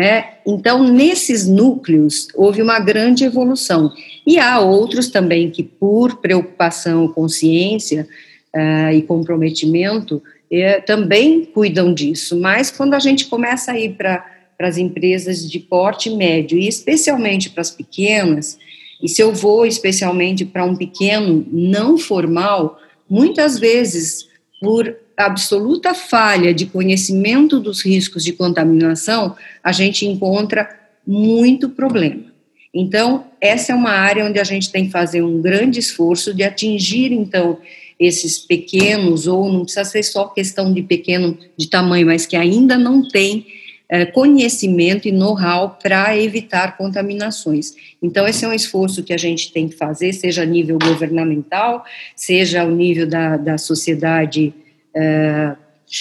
É, 0.00 0.34
então, 0.46 0.84
nesses 0.84 1.48
núcleos, 1.48 2.28
houve 2.36 2.62
uma 2.62 2.78
grande 2.78 3.24
evolução. 3.24 3.92
E 4.24 4.38
há 4.38 4.60
outros 4.60 5.08
também 5.08 5.50
que, 5.50 5.64
por 5.64 6.18
preocupação, 6.18 7.08
consciência 7.08 8.06
uh, 8.54 8.94
e 8.94 9.02
comprometimento, 9.02 10.22
é, 10.48 10.80
também 10.80 11.44
cuidam 11.44 11.92
disso, 11.92 12.38
mas 12.38 12.70
quando 12.70 12.94
a 12.94 13.00
gente 13.00 13.26
começa 13.26 13.72
a 13.72 13.78
ir 13.78 13.94
para 13.94 14.24
as 14.60 14.78
empresas 14.78 15.50
de 15.50 15.58
porte 15.58 16.08
médio, 16.10 16.56
e 16.56 16.68
especialmente 16.68 17.50
para 17.50 17.62
as 17.62 17.72
pequenas, 17.72 18.56
e 19.02 19.08
se 19.08 19.20
eu 19.20 19.32
vou 19.32 19.66
especialmente 19.66 20.44
para 20.44 20.64
um 20.64 20.76
pequeno 20.76 21.44
não 21.50 21.98
formal, 21.98 22.78
muitas 23.10 23.58
vezes, 23.58 24.28
por 24.60 24.96
absoluta 25.26 25.94
falha 25.94 26.54
de 26.54 26.66
conhecimento 26.66 27.58
dos 27.58 27.84
riscos 27.84 28.22
de 28.22 28.32
contaminação, 28.32 29.34
a 29.62 29.72
gente 29.72 30.06
encontra 30.06 30.68
muito 31.06 31.68
problema. 31.70 32.24
Então, 32.72 33.24
essa 33.40 33.72
é 33.72 33.74
uma 33.74 33.90
área 33.90 34.24
onde 34.24 34.38
a 34.38 34.44
gente 34.44 34.70
tem 34.70 34.86
que 34.86 34.92
fazer 34.92 35.22
um 35.22 35.40
grande 35.40 35.80
esforço 35.80 36.32
de 36.32 36.44
atingir, 36.44 37.12
então, 37.12 37.58
esses 37.98 38.38
pequenos, 38.38 39.26
ou 39.26 39.52
não 39.52 39.62
precisa 39.64 39.84
ser 39.84 40.02
só 40.04 40.28
questão 40.28 40.72
de 40.72 40.82
pequeno 40.82 41.36
de 41.56 41.68
tamanho, 41.68 42.06
mas 42.06 42.26
que 42.26 42.36
ainda 42.36 42.78
não 42.78 43.08
tem 43.08 43.46
é, 43.88 44.04
conhecimento 44.04 45.08
e 45.08 45.12
know-how 45.12 45.78
para 45.82 46.16
evitar 46.16 46.76
contaminações. 46.76 47.74
Então, 48.02 48.28
esse 48.28 48.44
é 48.44 48.48
um 48.48 48.52
esforço 48.52 49.02
que 49.02 49.12
a 49.12 49.18
gente 49.18 49.50
tem 49.50 49.66
que 49.66 49.74
fazer, 49.74 50.12
seja 50.12 50.42
a 50.42 50.46
nível 50.46 50.78
governamental, 50.78 51.84
seja 52.14 52.60
ao 52.60 52.70
nível 52.70 53.08
da, 53.08 53.36
da 53.36 53.58
sociedade 53.58 54.54
é, 54.94 55.54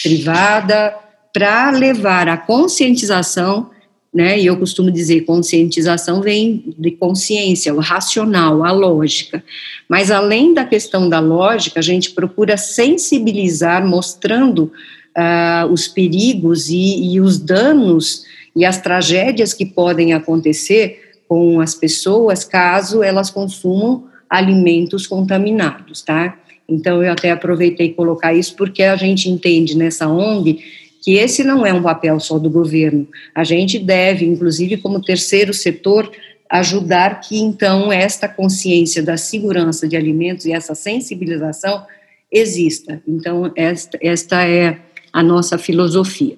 privada, 0.04 0.96
para 1.34 1.72
levar 1.72 2.28
a 2.28 2.38
conscientização 2.38 3.70
né? 4.14 4.40
E 4.40 4.48
eu 4.48 4.58
costumo 4.58 4.90
dizer, 4.90 5.26
conscientização 5.26 6.22
vem 6.22 6.74
de 6.76 6.90
consciência, 6.90 7.72
o 7.72 7.80
racional, 7.80 8.66
a 8.66 8.72
lógica. 8.72 9.44
Mas 9.88 10.10
além 10.10 10.56
da 10.56 10.66
questão 10.66 11.08
da 11.08 11.20
lógica, 11.20 11.80
a 11.80 11.84
gente 11.84 12.12
procura 12.12 12.58
sensibilizar, 12.58 13.86
mostrando 13.86 14.72
uh, 15.16 15.72
os 15.72 15.88
perigos 15.88 16.70
e, 16.70 17.14
e 17.14 17.22
os 17.22 17.38
danos 17.38 18.24
e 18.56 18.66
as 18.66 18.82
tragédias 18.82 19.54
que 19.54 19.68
podem 19.68 20.14
acontecer 20.14 21.20
com 21.28 21.60
as 21.60 21.76
pessoas 21.76 22.44
caso 22.44 23.04
elas 23.04 23.30
consumam 23.30 24.06
alimentos 24.28 25.06
contaminados, 25.06 26.02
tá? 26.02 26.40
Então 26.68 27.04
eu 27.04 27.12
até 27.12 27.32
aproveitei 27.32 27.94
colocar 27.94 28.34
isso 28.34 28.56
porque 28.56 28.84
a 28.84 28.96
gente 28.96 29.30
entende 29.30 29.76
nessa 29.78 30.08
ONG 30.08 30.60
que 31.02 31.14
esse 31.14 31.44
não 31.44 31.66
é 31.66 31.72
um 31.72 31.82
papel 31.82 32.20
só 32.20 32.38
do 32.38 32.50
governo. 32.50 33.08
A 33.34 33.44
gente 33.44 33.80
deve, 33.80 34.26
inclusive, 34.26 34.78
como 34.78 35.02
terceiro 35.02 35.54
setor, 35.54 36.12
ajudar 36.50 37.22
que 37.22 37.38
então 37.38 37.92
esta 37.92 38.28
consciência 38.28 39.02
da 39.02 39.16
segurança 39.16 39.88
de 39.88 39.96
alimentos 39.96 40.46
e 40.46 40.52
essa 40.52 40.76
sensibilização 40.76 41.86
exista. 42.32 43.02
Então, 43.08 43.52
esta, 43.56 43.98
esta 44.02 44.46
é 44.46 44.80
a 45.14 45.24
nossa 45.24 45.58
filosofia. 45.58 46.36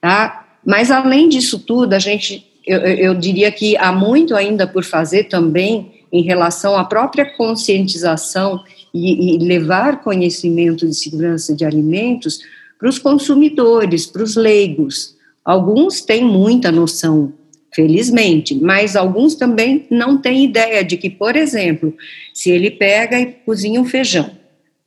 Tá? 0.00 0.46
Mas, 0.64 0.90
além 0.90 1.28
disso 1.28 1.58
tudo, 1.58 1.92
a 1.92 1.98
gente, 1.98 2.46
eu, 2.66 2.78
eu 2.78 3.14
diria 3.14 3.50
que 3.52 3.76
há 3.76 3.92
muito 3.92 4.34
ainda 4.34 4.66
por 4.66 4.84
fazer 4.84 5.24
também 5.24 5.92
em 6.12 6.22
relação 6.22 6.76
à 6.76 6.84
própria 6.84 7.24
conscientização 7.36 8.62
e, 8.96 9.34
e 9.34 9.38
levar 9.38 10.02
conhecimento 10.02 10.86
de 10.86 10.94
segurança 10.94 11.54
de 11.54 11.64
alimentos 11.64 12.40
para 12.78 12.88
os 12.88 12.98
consumidores, 12.98 14.06
para 14.06 14.22
os 14.22 14.36
leigos. 14.36 15.14
Alguns 15.44 16.00
têm 16.00 16.24
muita 16.24 16.72
noção, 16.72 17.32
felizmente, 17.74 18.54
mas 18.54 18.96
alguns 18.96 19.34
também 19.34 19.86
não 19.90 20.18
têm 20.18 20.44
ideia 20.44 20.82
de 20.82 20.96
que, 20.96 21.10
por 21.10 21.36
exemplo, 21.36 21.94
se 22.32 22.50
ele 22.50 22.70
pega 22.70 23.20
e 23.20 23.26
cozinha 23.26 23.80
um 23.80 23.84
feijão, 23.84 24.30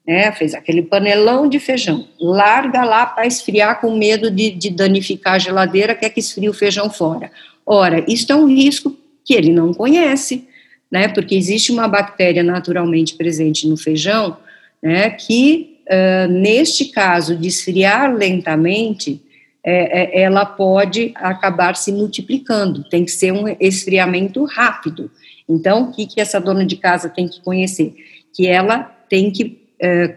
né, 0.06 0.32
fez 0.32 0.56
aquele 0.56 0.82
panelão 0.82 1.48
de 1.48 1.60
feijão, 1.60 2.08
larga 2.20 2.84
lá 2.84 3.06
para 3.06 3.28
esfriar 3.28 3.80
com 3.80 3.96
medo 3.96 4.32
de, 4.32 4.50
de 4.50 4.72
danificar 4.72 5.36
a 5.36 5.39
geladeira, 5.39 5.94
quer 5.94 6.10
que 6.10 6.20
esfrie 6.20 6.50
o 6.50 6.54
feijão 6.54 6.89
fora. 6.89 7.32
Ora, 7.63 8.04
isso 8.08 8.32
é 8.32 8.36
um 8.36 8.48
risco 8.48 8.98
que 9.24 9.36
ele 9.36 9.54
não 9.54 9.72
conhece, 9.72 10.48
né, 10.91 11.08
porque 11.08 11.36
existe 11.36 11.72
uma 11.72 11.88
bactéria 11.88 12.43
naturalmente 12.43 13.15
presente 13.15 13.67
no 13.67 13.77
feijão, 13.77 14.38
né, 14.81 15.10
que 15.12 15.77
uh, 15.88 16.31
neste 16.31 16.86
caso 16.86 17.36
de 17.36 17.48
esfriar 17.48 18.13
lentamente, 18.13 19.22
é, 19.63 20.19
é, 20.19 20.22
ela 20.22 20.46
pode 20.46 21.12
acabar 21.15 21.75
se 21.75 21.91
multiplicando, 21.91 22.84
tem 22.89 23.03
que 23.03 23.12
ser 23.12 23.31
um 23.31 23.46
esfriamento 23.60 24.43
rápido. 24.46 25.12
Então, 25.48 25.84
o 25.84 25.91
que, 25.91 26.05
que 26.05 26.22
essa 26.22 26.39
dona 26.39 26.65
de 26.65 26.77
casa 26.77 27.10
tem 27.10 27.27
que 27.27 27.41
conhecer? 27.41 27.93
Que 28.34 28.48
ela 28.48 28.84
tem 29.10 29.29
que 29.31 29.60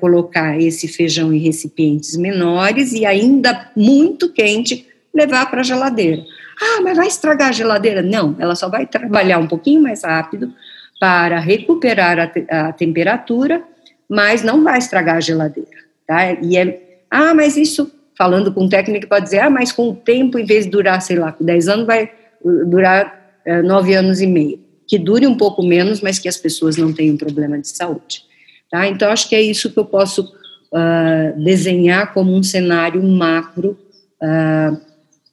colocar 0.01 0.61
esse 0.61 0.89
feijão 0.89 1.33
em 1.33 1.39
recipientes 1.39 2.17
menores 2.17 2.93
e 2.93 3.07
ainda 3.07 3.71
muito 3.77 4.33
quente 4.33 4.85
levar 5.15 5.49
para 5.51 5.61
a 5.61 5.65
geladeira. 5.65 6.25
Ah, 6.61 6.81
mas 6.83 6.97
vai 6.97 7.07
estragar 7.07 7.49
a 7.49 7.53
geladeira? 7.53 8.03
Não, 8.03 8.37
ela 8.39 8.55
só 8.55 8.69
vai 8.69 8.87
trabalhar 8.87 9.39
um 9.39 9.47
pouquinho 9.47 9.83
mais 9.83 10.05
rápido 10.05 10.53
para 11.01 11.39
recuperar 11.41 12.19
a, 12.19 12.27
te 12.27 12.47
a 12.49 12.73
temperatura, 12.73 13.63
mas 14.09 14.43
não 14.43 14.63
vai 14.63 14.79
estragar 14.79 15.17
a 15.17 15.21
geladeira, 15.21 15.71
tá? 16.07 16.33
E 16.33 16.57
é, 16.57 17.01
ah, 17.11 17.35
mas 17.35 17.57
isso, 17.57 17.91
falando 18.17 18.53
com 18.53 18.69
técnico, 18.69 19.09
pode 19.09 19.25
dizer, 19.25 19.41
ah, 19.41 19.51
mas 19.51 19.73
com 19.73 19.91
o 19.91 19.95
tempo, 19.95 20.39
em 20.39 20.45
vez 20.45 20.65
de 20.65 20.71
durar, 20.71 21.01
sei 21.03 21.17
lá, 21.17 21.37
10 21.41 21.69
anos, 21.69 21.87
vai 21.87 22.11
uh, 22.43 22.67
durar 22.67 23.41
uh, 23.47 23.63
9 23.63 23.95
anos 23.95 24.21
e 24.21 24.27
meio. 24.27 24.61
Que 24.87 24.99
dure 24.99 25.27
um 25.27 25.37
pouco 25.37 25.63
menos, 25.63 26.01
mas 26.01 26.19
que 26.19 26.29
as 26.29 26.37
pessoas 26.37 26.77
não 26.77 26.93
tenham 26.93 27.17
problema 27.17 27.59
de 27.59 27.69
saúde. 27.69 28.23
Tá? 28.71 28.87
Então, 28.87 29.11
acho 29.11 29.29
que 29.29 29.35
é 29.35 29.43
isso 29.43 29.71
que 29.71 29.79
eu 29.79 29.85
posso 29.85 30.23
uh, 30.23 31.43
desenhar 31.43 32.15
como 32.15 32.35
um 32.35 32.43
cenário 32.43 33.03
macro 33.03 33.79
uh, 34.23 34.81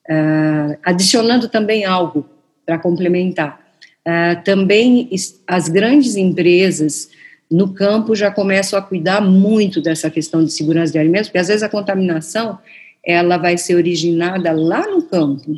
Uh, 0.10 0.76
adicionando 0.84 1.48
também 1.48 1.86
algo 1.86 2.26
para 2.66 2.80
complementar. 2.80 3.60
Uh, 4.00 4.44
também 4.44 5.10
as 5.48 5.70
grandes 5.70 6.16
empresas 6.16 7.10
no 7.50 7.74
campo 7.74 8.16
já 8.16 8.30
começam 8.30 8.78
a 8.78 8.82
cuidar 8.82 9.22
muito 9.22 9.82
dessa 9.82 10.10
questão 10.10 10.44
de 10.44 10.52
segurança 10.52 10.92
de 10.92 11.00
alimentos, 11.00 11.30
porque 11.30 11.40
às 11.40 11.48
vezes 11.48 11.64
a 11.64 11.70
contaminação 11.70 12.60
ela 13.04 13.38
vai 13.38 13.58
ser 13.58 13.76
originada 13.76 14.52
lá 14.52 14.88
no 14.88 15.02
campo, 15.02 15.52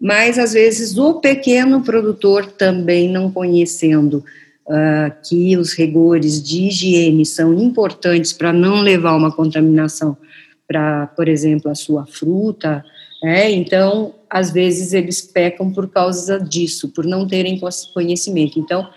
mas 0.00 0.38
às 0.38 0.52
vezes 0.52 0.96
o 0.96 1.14
pequeno 1.14 1.82
produtor 1.82 2.46
também 2.46 3.08
não 3.08 3.30
conhecendo 3.30 4.24
uh, 4.66 5.12
que 5.28 5.56
os 5.56 5.72
rigores 5.72 6.42
de 6.42 6.66
higiene 6.66 7.24
são 7.24 7.54
importantes 7.54 8.32
para 8.32 8.52
não 8.52 8.80
levar 8.80 9.16
uma 9.16 9.32
contaminação 9.32 10.16
para, 10.68 11.06
por 11.08 11.28
exemplo, 11.28 11.70
a 11.70 11.74
sua 11.74 12.06
fruta, 12.06 12.84
é, 13.26 13.50
então, 13.50 14.14
às 14.30 14.52
vezes 14.52 14.92
eles 14.92 15.20
pecam 15.20 15.72
por 15.72 15.88
causa 15.88 16.38
disso, 16.38 16.90
por 16.90 17.04
não 17.04 17.26
terem 17.26 17.60
conhecimento. 17.92 18.56
Então, 18.56 18.88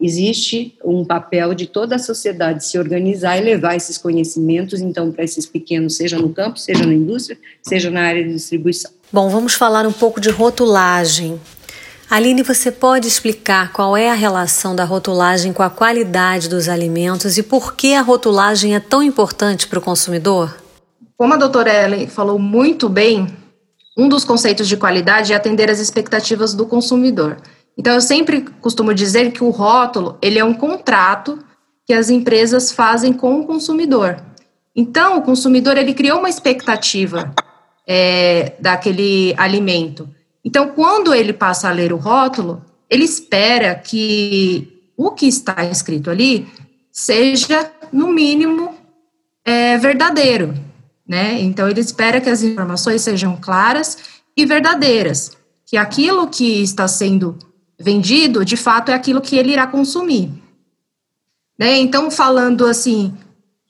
existe 0.00 0.76
um 0.84 1.04
papel 1.04 1.52
de 1.52 1.66
toda 1.66 1.96
a 1.96 1.98
sociedade 1.98 2.64
se 2.64 2.78
organizar 2.78 3.38
e 3.38 3.40
levar 3.40 3.74
esses 3.74 3.98
conhecimentos, 3.98 4.80
então, 4.80 5.10
para 5.10 5.24
esses 5.24 5.46
pequenos, 5.46 5.96
seja 5.96 6.16
no 6.16 6.28
campo, 6.32 6.60
seja 6.60 6.86
na 6.86 6.94
indústria, 6.94 7.36
seja 7.60 7.90
na 7.90 8.02
área 8.02 8.22
de 8.22 8.32
distribuição. 8.32 8.92
Bom, 9.12 9.28
vamos 9.28 9.54
falar 9.54 9.84
um 9.84 9.92
pouco 9.92 10.20
de 10.20 10.30
rotulagem. 10.30 11.40
Aline, 12.08 12.44
você 12.44 12.70
pode 12.70 13.08
explicar 13.08 13.72
qual 13.72 13.96
é 13.96 14.10
a 14.10 14.14
relação 14.14 14.76
da 14.76 14.84
rotulagem 14.84 15.52
com 15.52 15.64
a 15.64 15.70
qualidade 15.70 16.48
dos 16.48 16.68
alimentos 16.68 17.36
e 17.36 17.42
por 17.42 17.74
que 17.74 17.94
a 17.94 18.02
rotulagem 18.02 18.76
é 18.76 18.80
tão 18.80 19.02
importante 19.02 19.66
para 19.66 19.80
o 19.80 19.82
consumidor? 19.82 20.56
Como 21.16 21.34
a 21.34 21.36
doutora 21.36 21.72
Ellen 21.84 22.06
falou 22.06 22.38
muito 22.38 22.88
bem, 22.88 23.41
um 23.96 24.08
dos 24.08 24.24
conceitos 24.24 24.68
de 24.68 24.76
qualidade 24.76 25.32
é 25.32 25.36
atender 25.36 25.70
às 25.70 25.78
expectativas 25.78 26.54
do 26.54 26.66
consumidor. 26.66 27.36
Então, 27.76 27.94
eu 27.94 28.00
sempre 28.00 28.42
costumo 28.60 28.94
dizer 28.94 29.32
que 29.32 29.44
o 29.44 29.50
rótulo 29.50 30.18
ele 30.20 30.38
é 30.38 30.44
um 30.44 30.54
contrato 30.54 31.38
que 31.86 31.92
as 31.92 32.10
empresas 32.10 32.72
fazem 32.72 33.12
com 33.12 33.40
o 33.40 33.46
consumidor. 33.46 34.22
Então, 34.74 35.18
o 35.18 35.22
consumidor 35.22 35.76
ele 35.76 35.94
criou 35.94 36.18
uma 36.18 36.30
expectativa 36.30 37.34
é, 37.86 38.54
daquele 38.58 39.34
alimento. 39.36 40.08
Então, 40.44 40.68
quando 40.68 41.14
ele 41.14 41.32
passa 41.32 41.68
a 41.68 41.72
ler 41.72 41.92
o 41.92 41.96
rótulo, 41.96 42.64
ele 42.88 43.04
espera 43.04 43.74
que 43.74 44.68
o 44.96 45.10
que 45.10 45.26
está 45.26 45.64
escrito 45.64 46.10
ali 46.10 46.46
seja, 46.90 47.70
no 47.92 48.08
mínimo, 48.08 48.74
é, 49.44 49.76
verdadeiro 49.78 50.54
né? 51.06 51.40
Então 51.40 51.68
ele 51.68 51.80
espera 51.80 52.20
que 52.20 52.30
as 52.30 52.42
informações 52.42 53.02
sejam 53.02 53.36
claras 53.36 53.98
e 54.36 54.46
verdadeiras, 54.46 55.32
que 55.66 55.76
aquilo 55.76 56.28
que 56.28 56.62
está 56.62 56.86
sendo 56.88 57.38
vendido, 57.78 58.44
de 58.44 58.56
fato, 58.56 58.90
é 58.90 58.94
aquilo 58.94 59.20
que 59.20 59.36
ele 59.36 59.52
irá 59.52 59.66
consumir. 59.66 60.30
Né? 61.58 61.78
Então, 61.78 62.10
falando 62.10 62.66
assim, 62.66 63.14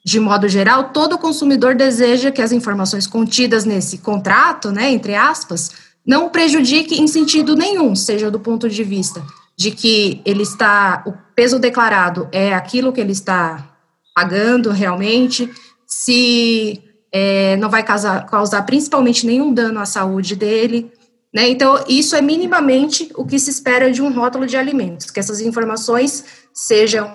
de 0.04 0.20
modo 0.20 0.48
geral, 0.48 0.90
todo 0.90 1.18
consumidor 1.18 1.74
deseja 1.74 2.30
que 2.30 2.42
as 2.42 2.52
informações 2.52 3.06
contidas 3.06 3.64
nesse 3.64 3.98
contrato, 3.98 4.70
né, 4.70 4.90
entre 4.90 5.14
aspas, 5.14 5.70
não 6.06 6.28
prejudique 6.28 7.00
em 7.00 7.06
sentido 7.06 7.54
nenhum, 7.54 7.94
seja 7.94 8.30
do 8.30 8.40
ponto 8.40 8.68
de 8.68 8.84
vista 8.84 9.22
de 9.56 9.70
que 9.70 10.20
ele 10.24 10.42
está, 10.42 11.02
o 11.06 11.12
peso 11.34 11.58
declarado 11.58 12.28
é 12.32 12.52
aquilo 12.52 12.92
que 12.92 13.00
ele 13.00 13.12
está 13.12 13.68
pagando 14.14 14.70
realmente, 14.70 15.48
se 15.86 16.82
é, 17.12 17.56
não 17.58 17.68
vai 17.68 17.82
causar, 17.82 18.24
causar 18.26 18.62
principalmente 18.62 19.26
nenhum 19.26 19.52
dano 19.52 19.78
à 19.78 19.84
saúde 19.84 20.34
dele. 20.34 20.90
Né? 21.32 21.48
Então, 21.48 21.84
isso 21.86 22.16
é 22.16 22.22
minimamente 22.22 23.10
o 23.14 23.26
que 23.26 23.38
se 23.38 23.50
espera 23.50 23.92
de 23.92 24.00
um 24.00 24.12
rótulo 24.12 24.46
de 24.46 24.56
alimentos, 24.56 25.10
que 25.10 25.20
essas 25.20 25.40
informações 25.40 26.24
sejam 26.54 27.12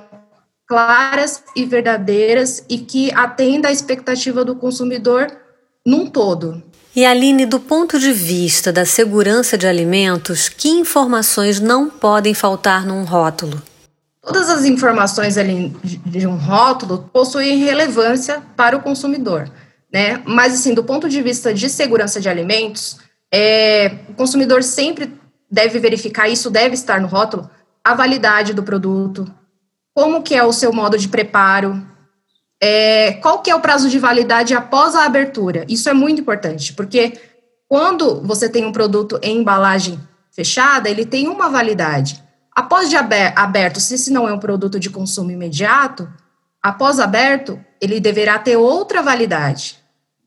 claras 0.68 1.44
e 1.56 1.66
verdadeiras 1.66 2.64
e 2.70 2.78
que 2.78 3.12
atenda 3.14 3.70
à 3.70 3.72
expectativa 3.72 4.46
do 4.46 4.56
consumidor 4.56 5.32
num 5.86 6.08
todo. 6.08 6.62
E 6.96 7.06
Aline, 7.06 7.46
do 7.46 7.60
ponto 7.60 8.00
de 8.00 8.12
vista 8.12 8.74
da 8.74 8.84
segurança 8.84 9.58
de 9.58 9.68
alimentos, 9.68 10.50
que 10.50 10.68
informações 10.68 11.60
não 11.60 11.90
podem 11.90 12.34
faltar 12.34 12.86
num 12.86 13.04
rótulo? 13.04 13.62
Todas 14.22 14.50
as 14.50 14.66
informações 14.66 15.38
ali 15.38 15.74
de 15.84 16.28
um 16.28 16.36
rótulo 16.36 17.10
possuem 17.14 17.64
relevância 17.64 18.42
para 18.58 18.76
o 18.76 18.82
consumidor 18.82 19.50
né? 19.92 20.22
Mas, 20.26 20.54
assim, 20.54 20.74
do 20.74 20.84
ponto 20.84 21.08
de 21.08 21.22
vista 21.22 21.54
de 21.54 21.70
segurança 21.70 22.20
de 22.20 22.30
alimentos, 22.30 23.00
é, 23.34 24.00
o 24.10 24.14
consumidor 24.14 24.64
sempre 24.64 25.14
deve 25.50 25.80
verificar, 25.80 26.28
isso 26.28 26.50
deve 26.50 26.76
estar 26.76 27.00
no 27.00 27.08
rótulo, 27.08 27.50
a 27.84 27.94
validade 27.94 28.54
do 28.54 28.64
produto, 28.64 29.26
como 29.94 30.22
que 30.22 30.36
é 30.36 30.44
o 30.44 30.54
seu 30.54 30.74
modo 30.74 30.98
de 30.98 31.08
preparo, 31.08 31.86
é, 32.62 33.14
qual 33.14 33.42
que 33.42 33.50
é 33.50 33.56
o 33.56 33.62
prazo 33.62 33.90
de 33.90 33.98
validade 33.98 34.54
após 34.54 34.96
a 34.96 35.06
abertura. 35.06 35.66
Isso 35.70 35.90
é 35.90 35.94
muito 35.94 36.22
importante, 36.22 36.74
porque 36.74 37.14
quando 37.68 38.22
você 38.22 38.50
tem 38.50 38.66
um 38.66 38.72
produto 38.72 39.20
em 39.22 39.40
embalagem 39.40 40.00
fechada, 40.32 40.90
ele 40.90 41.06
tem 41.06 41.28
uma 41.28 41.50
validade. 41.50 42.24
Após 42.56 42.90
de 42.90 42.96
aberto, 42.96 43.80
se 43.80 43.96
esse 43.96 44.12
não 44.12 44.28
é 44.28 44.34
um 44.34 44.40
produto 44.40 44.80
de 44.80 44.90
consumo 44.90 45.32
imediato, 45.32 46.12
após 46.68 47.00
aberto, 47.00 47.58
ele 47.80 47.98
deverá 48.02 48.38
ter 48.38 48.58
outra 48.58 49.02
validade. 49.02 49.78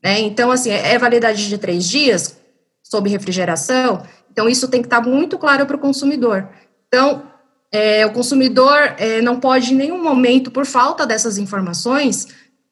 Né? 0.03 0.21
Então, 0.21 0.49
assim, 0.49 0.71
é 0.71 0.97
validade 0.97 1.47
de 1.47 1.55
três 1.55 1.87
dias, 1.87 2.35
sob 2.81 3.07
refrigeração, 3.07 4.03
então 4.31 4.49
isso 4.49 4.67
tem 4.67 4.81
que 4.81 4.87
estar 4.87 5.01
muito 5.01 5.37
claro 5.37 5.67
para 5.67 5.75
o 5.75 5.79
consumidor. 5.79 6.49
Então, 6.87 7.23
é, 7.71 8.03
o 8.07 8.11
consumidor 8.11 8.95
é, 8.97 9.21
não 9.21 9.39
pode 9.39 9.71
em 9.71 9.77
nenhum 9.77 10.01
momento, 10.01 10.49
por 10.49 10.65
falta 10.65 11.05
dessas 11.05 11.37
informações, 11.37 12.27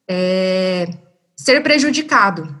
é, 0.08 0.88
ser 1.36 1.62
prejudicado. 1.62 2.52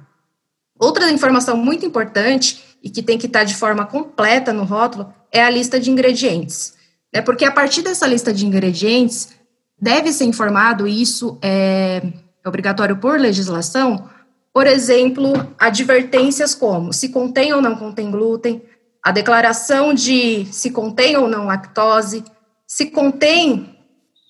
Outra 0.78 1.10
informação 1.10 1.56
muito 1.56 1.84
importante 1.84 2.64
e 2.82 2.88
que 2.88 3.02
tem 3.02 3.18
que 3.18 3.26
estar 3.26 3.42
de 3.42 3.56
forma 3.56 3.84
completa 3.84 4.52
no 4.52 4.62
rótulo 4.62 5.12
é 5.32 5.42
a 5.42 5.50
lista 5.50 5.80
de 5.80 5.90
ingredientes. 5.90 6.74
Né? 7.12 7.20
Porque 7.20 7.44
a 7.44 7.50
partir 7.50 7.82
dessa 7.82 8.06
lista 8.06 8.32
de 8.32 8.46
ingredientes, 8.46 9.39
deve 9.80 10.12
ser 10.12 10.24
informado, 10.24 10.86
isso 10.86 11.38
é, 11.40 12.02
é 12.44 12.48
obrigatório 12.48 12.96
por 12.96 13.18
legislação, 13.18 14.08
por 14.52 14.66
exemplo, 14.66 15.32
advertências 15.58 16.54
como 16.54 16.92
se 16.92 17.08
contém 17.08 17.52
ou 17.52 17.62
não 17.62 17.76
contém 17.76 18.10
glúten, 18.10 18.62
a 19.02 19.12
declaração 19.12 19.94
de 19.94 20.44
se 20.46 20.70
contém 20.70 21.16
ou 21.16 21.28
não 21.28 21.46
lactose, 21.46 22.24
se 22.66 22.86
contém 22.86 23.76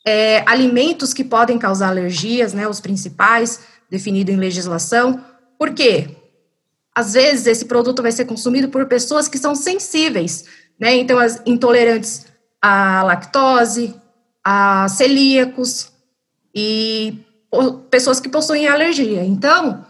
é, 0.07 0.43
alimentos 0.47 1.13
que 1.13 1.25
podem 1.25 1.59
causar 1.59 1.89
alergias, 1.89 2.53
né, 2.53 2.69
os 2.69 2.81
principais, 2.81 3.61
definido 3.91 4.31
em 4.31 4.37
legislação. 4.37 5.25
Por 5.59 5.75
quê? 5.75 6.17
Às 6.95 7.15
vezes 7.15 7.47
esse 7.47 7.65
produto 7.65 8.03
vai 8.03 8.13
ser 8.13 8.25
consumido 8.25 8.69
por 8.69 8.87
pessoas 8.87 9.29
que 9.29 9.39
são 9.39 9.55
sensíveis, 9.55 10.45
né? 10.79 10.95
Então, 10.97 11.19
as 11.19 11.41
intolerantes 11.47 12.27
à 12.61 13.03
lactose, 13.03 13.95
a 14.45 14.89
celíacos 14.89 15.93
e 16.55 17.19
pessoas 17.91 18.21
que 18.21 18.29
possuem 18.29 18.69
alergia. 18.69 19.25
Então, 19.25 19.85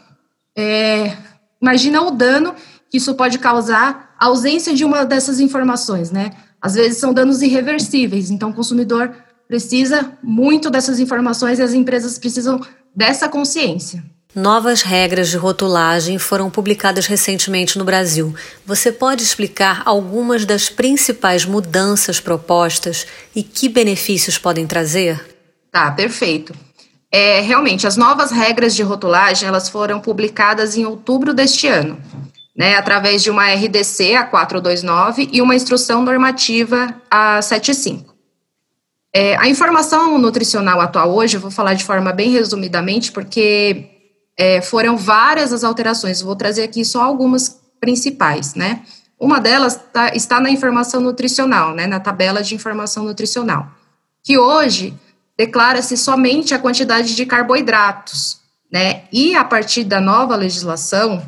é, 0.56 1.16
imagina 1.60 2.02
o 2.02 2.10
dano 2.10 2.54
que 2.90 2.96
isso 2.96 3.14
pode 3.14 3.38
causar 3.38 4.14
a 4.18 4.26
ausência 4.26 4.74
de 4.74 4.84
uma 4.84 5.04
dessas 5.04 5.40
informações, 5.40 6.10
né? 6.10 6.32
Às 6.60 6.74
vezes 6.74 6.98
são 6.98 7.14
danos 7.14 7.40
irreversíveis, 7.40 8.30
então 8.30 8.50
o 8.50 8.54
consumidor 8.54 9.14
precisa 9.48 10.12
muito 10.22 10.70
dessas 10.70 11.00
informações 11.00 11.58
e 11.58 11.62
as 11.62 11.72
empresas 11.72 12.18
precisam 12.18 12.60
dessa 12.94 13.28
consciência. 13.28 14.04
Novas 14.34 14.82
regras 14.82 15.28
de 15.28 15.36
rotulagem 15.36 16.16
foram 16.16 16.48
publicadas 16.48 17.06
recentemente 17.06 17.76
no 17.76 17.84
Brasil. 17.84 18.32
Você 18.64 18.92
pode 18.92 19.24
explicar 19.24 19.82
algumas 19.84 20.44
das 20.44 20.68
principais 20.68 21.44
mudanças 21.44 22.20
propostas 22.20 23.08
e 23.34 23.42
que 23.42 23.68
benefícios 23.68 24.38
podem 24.38 24.68
trazer? 24.68 25.36
Tá, 25.72 25.90
perfeito. 25.90 26.54
É, 27.10 27.40
realmente, 27.40 27.88
as 27.88 27.96
novas 27.96 28.30
regras 28.30 28.72
de 28.72 28.84
rotulagem 28.84 29.48
elas 29.48 29.68
foram 29.68 30.00
publicadas 30.00 30.76
em 30.76 30.84
outubro 30.84 31.34
deste 31.34 31.66
ano, 31.66 32.00
né, 32.56 32.76
através 32.76 33.24
de 33.24 33.30
uma 33.30 33.52
RDC, 33.52 34.14
a 34.14 34.22
429, 34.22 35.28
e 35.32 35.42
uma 35.42 35.56
instrução 35.56 36.04
normativa, 36.04 36.94
a 37.10 37.42
75. 37.42 38.14
É, 39.12 39.36
a 39.38 39.48
informação 39.48 40.16
nutricional 40.18 40.80
atual 40.80 41.12
hoje, 41.12 41.36
eu 41.36 41.40
vou 41.40 41.50
falar 41.50 41.74
de 41.74 41.82
forma 41.82 42.12
bem 42.12 42.30
resumidamente, 42.30 43.10
porque 43.10 43.99
é, 44.40 44.62
foram 44.62 44.96
várias 44.96 45.52
as 45.52 45.62
alterações, 45.62 46.22
vou 46.22 46.34
trazer 46.34 46.62
aqui 46.62 46.82
só 46.82 47.02
algumas 47.02 47.60
principais, 47.78 48.54
né? 48.54 48.80
Uma 49.18 49.38
delas 49.38 49.78
tá, 49.92 50.14
está 50.14 50.40
na 50.40 50.48
informação 50.48 50.98
nutricional, 50.98 51.74
né, 51.74 51.86
na 51.86 52.00
tabela 52.00 52.42
de 52.42 52.54
informação 52.54 53.04
nutricional, 53.04 53.70
que 54.24 54.38
hoje 54.38 54.94
declara-se 55.36 55.94
somente 55.94 56.54
a 56.54 56.58
quantidade 56.58 57.14
de 57.14 57.26
carboidratos, 57.26 58.40
né? 58.72 59.02
E 59.12 59.34
a 59.34 59.44
partir 59.44 59.84
da 59.84 60.00
nova 60.00 60.34
legislação, 60.36 61.22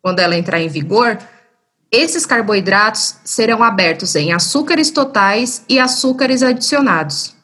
quando 0.00 0.20
ela 0.20 0.34
entrar 0.34 0.58
em 0.58 0.68
vigor, 0.68 1.18
esses 1.92 2.24
carboidratos 2.24 3.16
serão 3.24 3.62
abertos 3.62 4.14
em 4.16 4.32
açúcares 4.32 4.90
totais 4.90 5.62
e 5.68 5.78
açúcares 5.78 6.42
adicionados. 6.42 7.34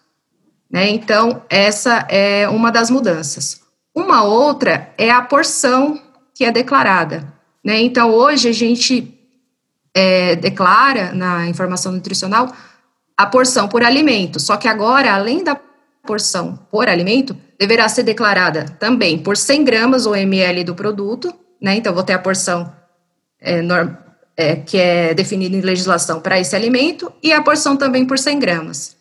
Né? 0.71 0.89
Então, 0.89 1.43
essa 1.51 2.07
é 2.09 2.49
uma 2.49 2.73
das 2.73 2.89
mudanças. 2.89 3.61
Uma 4.01 4.23
outra 4.23 4.95
é 4.97 5.11
a 5.11 5.21
porção 5.21 6.01
que 6.35 6.43
é 6.43 6.51
declarada. 6.51 7.31
Né? 7.63 7.83
Então, 7.83 8.11
hoje 8.11 8.49
a 8.49 8.53
gente 8.53 9.15
é, 9.95 10.35
declara 10.37 11.13
na 11.13 11.47
informação 11.47 11.93
nutricional 11.93 12.51
a 13.15 13.27
porção 13.27 13.69
por 13.69 13.85
alimento, 13.85 14.41
só 14.41 14.57
que 14.57 14.67
agora, 14.67 15.13
além 15.13 15.45
da 15.45 15.55
porção 16.07 16.59
por 16.71 16.89
alimento 16.89 17.37
deverá 17.59 17.87
ser 17.91 18.03
declarada 18.03 18.65
também 18.81 19.19
por 19.19 19.37
100 19.37 19.65
gramas 19.65 20.07
ou 20.07 20.17
ml 20.17 20.65
do 20.65 20.75
produto, 20.75 21.35
né? 21.61 21.75
Então, 21.75 21.93
vou 21.93 22.03
ter 22.03 22.15
a 22.15 22.19
porção 22.19 22.73
é, 23.39 23.61
norm, 23.61 23.91
é, 24.35 24.57
que 24.57 24.79
é 24.79 25.13
definida 25.13 25.55
em 25.55 25.61
legislação 25.61 26.23
para 26.23 26.41
esse 26.41 26.57
alimento 26.57 27.13
e 27.23 27.35
a 27.35 27.43
porção 27.43 27.77
também 27.77 28.07
por 28.07 28.19
100 28.19 28.39
gramas. 28.39 28.97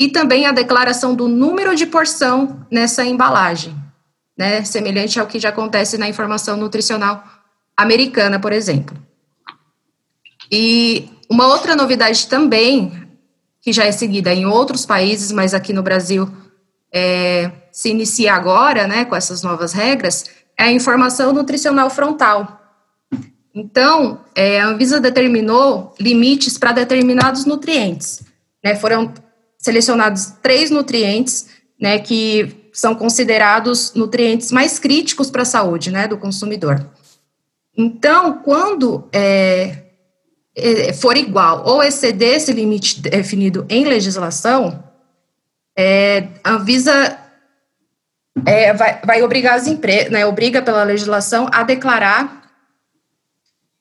E 0.00 0.08
também 0.08 0.46
a 0.46 0.52
declaração 0.52 1.14
do 1.14 1.28
número 1.28 1.76
de 1.76 1.84
porção 1.84 2.66
nessa 2.70 3.04
embalagem, 3.04 3.76
né? 4.38 4.64
Semelhante 4.64 5.18
ao 5.18 5.26
que 5.26 5.40
já 5.40 5.48
acontece 5.48 5.98
na 5.98 6.08
informação 6.08 6.56
nutricional 6.56 7.24
americana, 7.76 8.38
por 8.38 8.52
exemplo. 8.52 8.96
E 10.50 11.10
uma 11.28 11.48
outra 11.48 11.74
novidade 11.74 12.28
também 12.28 13.08
que 13.60 13.72
já 13.72 13.84
é 13.84 13.92
seguida 13.92 14.32
em 14.32 14.46
outros 14.46 14.86
países, 14.86 15.32
mas 15.32 15.52
aqui 15.52 15.72
no 15.72 15.82
Brasil 15.82 16.30
é, 16.94 17.50
se 17.72 17.90
inicia 17.90 18.32
agora, 18.32 18.86
né, 18.86 19.04
com 19.04 19.16
essas 19.16 19.42
novas 19.42 19.72
regras, 19.72 20.26
é 20.56 20.64
a 20.64 20.72
informação 20.72 21.32
nutricional 21.32 21.90
frontal. 21.90 22.54
Então, 23.52 24.20
é, 24.34 24.60
a 24.60 24.68
Anvisa 24.68 25.00
determinou 25.00 25.92
limites 26.00 26.56
para 26.56 26.72
determinados 26.72 27.44
nutrientes. 27.44 28.22
Né, 28.64 28.76
foram 28.76 29.12
selecionados 29.58 30.32
três 30.40 30.70
nutrientes 30.70 31.48
né, 31.80 31.98
que 31.98 32.67
são 32.78 32.94
considerados 32.94 33.92
nutrientes 33.94 34.52
mais 34.52 34.78
críticos 34.78 35.32
para 35.32 35.42
a 35.42 35.44
saúde 35.44 35.90
né, 35.90 36.06
do 36.06 36.16
consumidor. 36.16 36.88
Então, 37.76 38.34
quando 38.34 39.08
é, 39.12 39.82
é, 40.54 40.92
for 40.92 41.16
igual 41.16 41.66
ou 41.66 41.82
exceder 41.82 42.36
esse 42.36 42.52
limite 42.52 43.00
definido 43.00 43.66
em 43.68 43.84
legislação, 43.84 44.84
é, 45.76 46.28
a 46.44 46.52
Anvisa 46.52 47.18
é, 48.46 48.72
vai, 48.72 49.00
vai, 49.04 49.22
obrigar 49.24 49.56
as 49.56 49.66
empresas, 49.66 50.12
né, 50.12 50.24
obriga 50.24 50.62
pela 50.62 50.84
legislação 50.84 51.48
a 51.50 51.64
declarar 51.64 52.48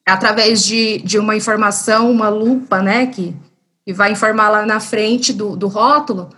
através 0.07 0.65
de, 0.65 0.97
de 1.03 1.19
uma 1.19 1.36
informação, 1.36 2.10
uma 2.10 2.29
lupa, 2.29 2.81
né, 2.81 3.05
que, 3.05 3.36
que 3.86 3.93
vai 3.93 4.12
informar 4.12 4.49
lá 4.49 4.65
na 4.65 4.79
frente 4.79 5.31
do, 5.31 5.55
do 5.55 5.67
rótulo 5.67 6.29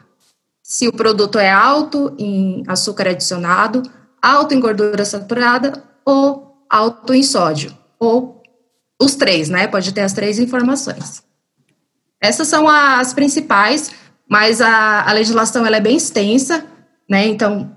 se 0.70 0.88
o 0.88 0.94
produto 0.94 1.40
é 1.40 1.50
alto 1.50 2.14
em 2.20 2.64
açúcar 2.68 3.10
adicionado, 3.10 3.82
alto 4.22 4.54
em 4.54 4.60
gordura 4.60 5.04
saturada 5.04 5.84
ou 6.06 6.64
alto 6.70 7.12
em 7.12 7.24
sódio, 7.24 7.76
ou 8.00 8.44
os 9.02 9.16
três, 9.16 9.50
né? 9.50 9.66
Pode 9.66 9.92
ter 9.92 10.02
as 10.02 10.14
três 10.14 10.38
informações. 10.38 11.24
Essas 12.22 12.48
são 12.48 12.70
as 12.70 13.16
principais, 13.16 13.90
mas 14.30 14.62
a, 14.62 15.10
a 15.10 15.12
legislação 15.12 15.66
ela 15.66 15.78
é 15.78 15.82
bem 15.82 15.98
extensa, 15.98 16.64
né? 17.10 17.26
Então, 17.26 17.76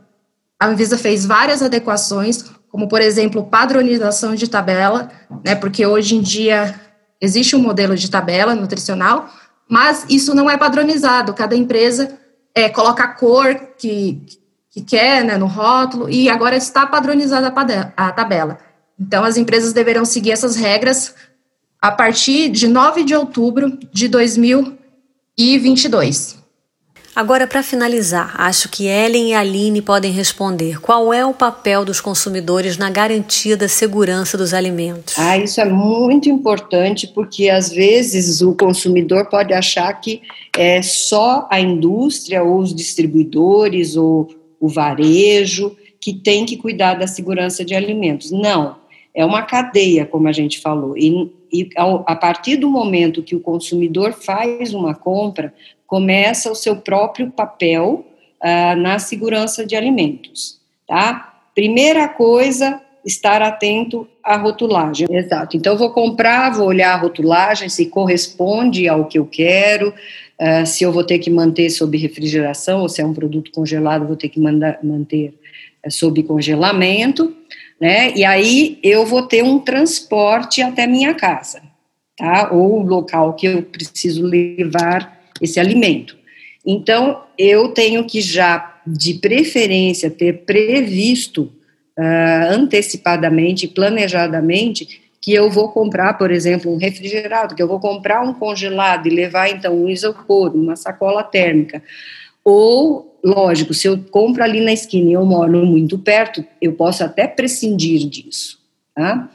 a 0.60 0.66
Anvisa 0.66 0.98
fez 0.98 1.24
várias 1.24 1.62
adequações, 1.62 2.44
como, 2.68 2.88
por 2.88 3.00
exemplo, 3.00 3.46
padronização 3.46 4.34
de 4.34 4.46
tabela, 4.46 5.10
né? 5.42 5.54
Porque 5.54 5.86
hoje 5.86 6.14
em 6.14 6.20
dia 6.20 6.78
existe 7.18 7.56
um 7.56 7.62
modelo 7.62 7.96
de 7.96 8.10
tabela 8.10 8.54
nutricional, 8.54 9.30
mas 9.66 10.04
isso 10.10 10.34
não 10.34 10.50
é 10.50 10.58
padronizado. 10.58 11.32
Cada 11.32 11.56
empresa 11.56 12.20
é, 12.54 12.68
coloca 12.68 13.04
a 13.04 13.08
cor 13.08 13.54
que, 13.78 14.20
que 14.70 14.82
quer 14.82 15.24
né, 15.24 15.36
no 15.36 15.46
rótulo 15.46 16.10
e 16.10 16.28
agora 16.28 16.56
está 16.56 16.84
padronizada 16.86 17.52
a 17.96 18.12
tabela. 18.12 18.58
Então, 18.98 19.22
as 19.24 19.36
empresas 19.36 19.72
deverão 19.72 20.04
seguir 20.04 20.32
essas 20.32 20.56
regras 20.56 21.14
a 21.80 21.90
partir 21.90 22.50
de 22.50 22.68
9 22.68 23.04
de 23.04 23.14
outubro 23.14 23.78
de 23.92 24.08
2022. 24.08 26.41
Agora, 27.14 27.46
para 27.46 27.62
finalizar, 27.62 28.34
acho 28.38 28.70
que 28.70 28.86
Ellen 28.86 29.30
e 29.30 29.34
Aline 29.34 29.82
podem 29.82 30.10
responder. 30.10 30.80
Qual 30.80 31.12
é 31.12 31.24
o 31.26 31.34
papel 31.34 31.84
dos 31.84 32.00
consumidores 32.00 32.78
na 32.78 32.88
garantia 32.88 33.54
da 33.54 33.68
segurança 33.68 34.38
dos 34.38 34.54
alimentos? 34.54 35.18
Ah, 35.18 35.36
isso 35.36 35.60
é 35.60 35.64
muito 35.66 36.30
importante, 36.30 37.06
porque 37.06 37.50
às 37.50 37.70
vezes 37.70 38.40
o 38.40 38.54
consumidor 38.54 39.28
pode 39.28 39.52
achar 39.52 39.92
que 40.00 40.22
é 40.56 40.80
só 40.80 41.46
a 41.50 41.60
indústria, 41.60 42.42
ou 42.42 42.60
os 42.60 42.74
distribuidores, 42.74 43.94
ou 43.94 44.34
o 44.58 44.66
varejo, 44.66 45.76
que 46.00 46.14
tem 46.14 46.46
que 46.46 46.56
cuidar 46.56 46.94
da 46.94 47.06
segurança 47.06 47.62
de 47.62 47.74
alimentos. 47.74 48.30
Não 48.30 48.80
é 49.14 49.24
uma 49.24 49.42
cadeia, 49.42 50.06
como 50.06 50.28
a 50.28 50.32
gente 50.32 50.60
falou. 50.60 50.96
E, 50.96 51.30
e 51.52 51.68
ao, 51.76 52.04
a 52.06 52.16
partir 52.16 52.56
do 52.56 52.68
momento 52.68 53.22
que 53.22 53.36
o 53.36 53.40
consumidor 53.40 54.12
faz 54.12 54.72
uma 54.72 54.94
compra, 54.94 55.52
começa 55.92 56.50
o 56.50 56.54
seu 56.54 56.76
próprio 56.76 57.30
papel 57.30 58.06
uh, 58.42 58.80
na 58.80 58.98
segurança 58.98 59.66
de 59.66 59.76
alimentos, 59.76 60.58
tá? 60.88 61.34
Primeira 61.54 62.08
coisa, 62.08 62.80
estar 63.04 63.42
atento 63.42 64.08
à 64.24 64.38
rotulagem. 64.38 65.06
Exato. 65.10 65.54
Então, 65.54 65.76
vou 65.76 65.90
comprar, 65.90 66.48
vou 66.54 66.66
olhar 66.66 66.94
a 66.94 66.96
rotulagem, 66.96 67.68
se 67.68 67.84
corresponde 67.84 68.88
ao 68.88 69.04
que 69.04 69.18
eu 69.18 69.26
quero, 69.26 69.90
uh, 70.40 70.64
se 70.64 70.82
eu 70.82 70.90
vou 70.90 71.04
ter 71.04 71.18
que 71.18 71.28
manter 71.28 71.68
sob 71.68 71.98
refrigeração, 71.98 72.80
ou 72.80 72.88
se 72.88 73.02
é 73.02 73.04
um 73.04 73.12
produto 73.12 73.50
congelado, 73.52 74.06
vou 74.06 74.16
ter 74.16 74.30
que 74.30 74.40
manter 74.40 75.34
uh, 75.86 75.90
sob 75.90 76.22
congelamento 76.22 77.36
né? 77.78 78.12
E 78.14 78.24
aí 78.24 78.78
eu 78.80 79.04
vou 79.04 79.22
ter 79.24 79.42
um 79.42 79.58
transporte 79.58 80.62
até 80.62 80.86
minha 80.86 81.14
casa, 81.14 81.60
tá? 82.16 82.48
Ou 82.52 82.80
o 82.80 82.86
local 82.86 83.34
que 83.34 83.44
eu 83.44 83.62
preciso 83.64 84.24
levar 84.24 85.21
esse 85.42 85.58
alimento. 85.60 86.16
Então, 86.64 87.22
eu 87.36 87.68
tenho 87.68 88.04
que 88.04 88.20
já, 88.20 88.80
de 88.86 89.14
preferência, 89.14 90.10
ter 90.10 90.44
previsto 90.44 91.52
uh, 91.98 92.52
antecipadamente, 92.52 93.66
planejadamente, 93.66 95.00
que 95.20 95.32
eu 95.32 95.50
vou 95.50 95.68
comprar, 95.70 96.14
por 96.14 96.30
exemplo, 96.30 96.72
um 96.72 96.76
refrigerado, 96.76 97.54
que 97.54 97.62
eu 97.62 97.68
vou 97.68 97.80
comprar 97.80 98.22
um 98.22 98.34
congelado 98.34 99.06
e 99.06 99.10
levar, 99.10 99.48
então, 99.50 99.84
um 99.84 99.88
isopor, 99.88 100.54
uma 100.54 100.76
sacola 100.76 101.22
térmica, 101.22 101.82
ou 102.44 103.18
lógico, 103.22 103.72
se 103.72 103.86
eu 103.86 103.98
compro 104.10 104.42
ali 104.42 104.60
na 104.60 104.72
esquina 104.72 105.10
e 105.10 105.12
eu 105.12 105.24
moro 105.24 105.64
muito 105.64 105.96
perto, 105.98 106.44
eu 106.60 106.72
posso 106.72 107.04
até 107.04 107.26
prescindir 107.26 108.08
disso. 108.08 108.60
Tá? 108.94 109.30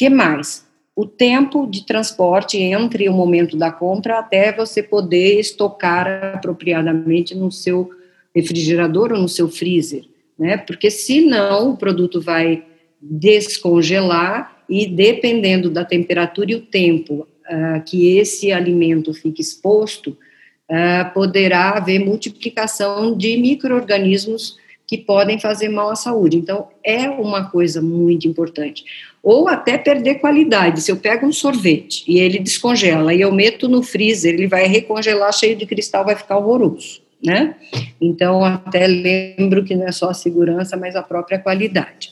que 0.00 0.08
mais? 0.08 0.64
O 1.00 1.06
tempo 1.06 1.66
de 1.66 1.86
transporte 1.86 2.58
entre 2.58 3.08
o 3.08 3.12
momento 3.14 3.56
da 3.56 3.72
compra 3.72 4.18
até 4.18 4.54
você 4.54 4.82
poder 4.82 5.40
estocar 5.40 6.34
apropriadamente 6.34 7.34
no 7.34 7.50
seu 7.50 7.88
refrigerador 8.34 9.10
ou 9.10 9.18
no 9.18 9.26
seu 9.26 9.48
freezer, 9.48 10.04
né? 10.38 10.58
Porque 10.58 10.90
senão 10.90 11.70
o 11.70 11.76
produto 11.78 12.20
vai 12.20 12.64
descongelar 13.00 14.62
e 14.68 14.86
dependendo 14.86 15.70
da 15.70 15.86
temperatura 15.86 16.52
e 16.52 16.56
o 16.56 16.60
tempo 16.60 17.26
uh, 17.46 17.82
que 17.86 18.18
esse 18.18 18.52
alimento 18.52 19.14
fique 19.14 19.40
exposto, 19.40 20.10
uh, 20.10 21.14
poderá 21.14 21.78
haver 21.78 22.00
multiplicação 22.00 23.16
de 23.16 23.38
micro-organismos 23.38 24.58
que 24.90 24.98
podem 24.98 25.38
fazer 25.38 25.68
mal 25.68 25.88
à 25.88 25.94
saúde. 25.94 26.36
Então, 26.36 26.66
é 26.82 27.08
uma 27.08 27.48
coisa 27.48 27.80
muito 27.80 28.26
importante. 28.26 28.84
Ou 29.22 29.46
até 29.46 29.78
perder 29.78 30.16
qualidade. 30.16 30.80
Se 30.80 30.90
eu 30.90 30.96
pego 30.96 31.24
um 31.24 31.32
sorvete 31.32 32.02
e 32.08 32.18
ele 32.18 32.40
descongela 32.40 33.14
e 33.14 33.20
eu 33.20 33.30
meto 33.30 33.68
no 33.68 33.84
freezer, 33.84 34.34
ele 34.34 34.48
vai 34.48 34.66
recongelar 34.66 35.32
cheio 35.32 35.54
de 35.54 35.64
cristal, 35.64 36.04
vai 36.04 36.16
ficar 36.16 36.38
horroroso, 36.38 37.00
né? 37.24 37.54
Então, 38.00 38.44
até 38.44 38.84
lembro 38.88 39.62
que 39.62 39.76
não 39.76 39.86
é 39.86 39.92
só 39.92 40.10
a 40.10 40.14
segurança, 40.14 40.76
mas 40.76 40.96
a 40.96 41.04
própria 41.04 41.38
qualidade. 41.38 42.10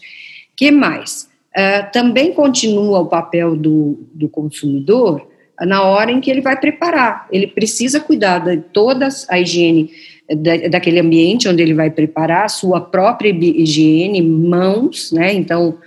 que 0.56 0.70
mais? 0.70 1.28
Uh, 1.48 1.90
também 1.92 2.32
continua 2.32 3.00
o 3.00 3.06
papel 3.06 3.56
do, 3.56 4.06
do 4.14 4.28
consumidor 4.28 5.26
na 5.62 5.82
hora 5.82 6.12
em 6.12 6.20
que 6.20 6.30
ele 6.30 6.42
vai 6.42 6.56
preparar. 6.56 7.26
Ele 7.32 7.48
precisa 7.48 7.98
cuidar 7.98 8.38
de 8.38 8.58
toda 8.58 9.08
a 9.28 9.40
higiene 9.40 9.90
da, 10.36 10.68
daquele 10.68 11.00
ambiente 11.00 11.48
onde 11.48 11.62
ele 11.62 11.74
vai 11.74 11.90
preparar, 11.90 12.48
sua 12.50 12.80
própria 12.80 13.30
higiene, 13.30 14.22
mãos, 14.22 15.12
né? 15.12 15.32
Então, 15.32 15.78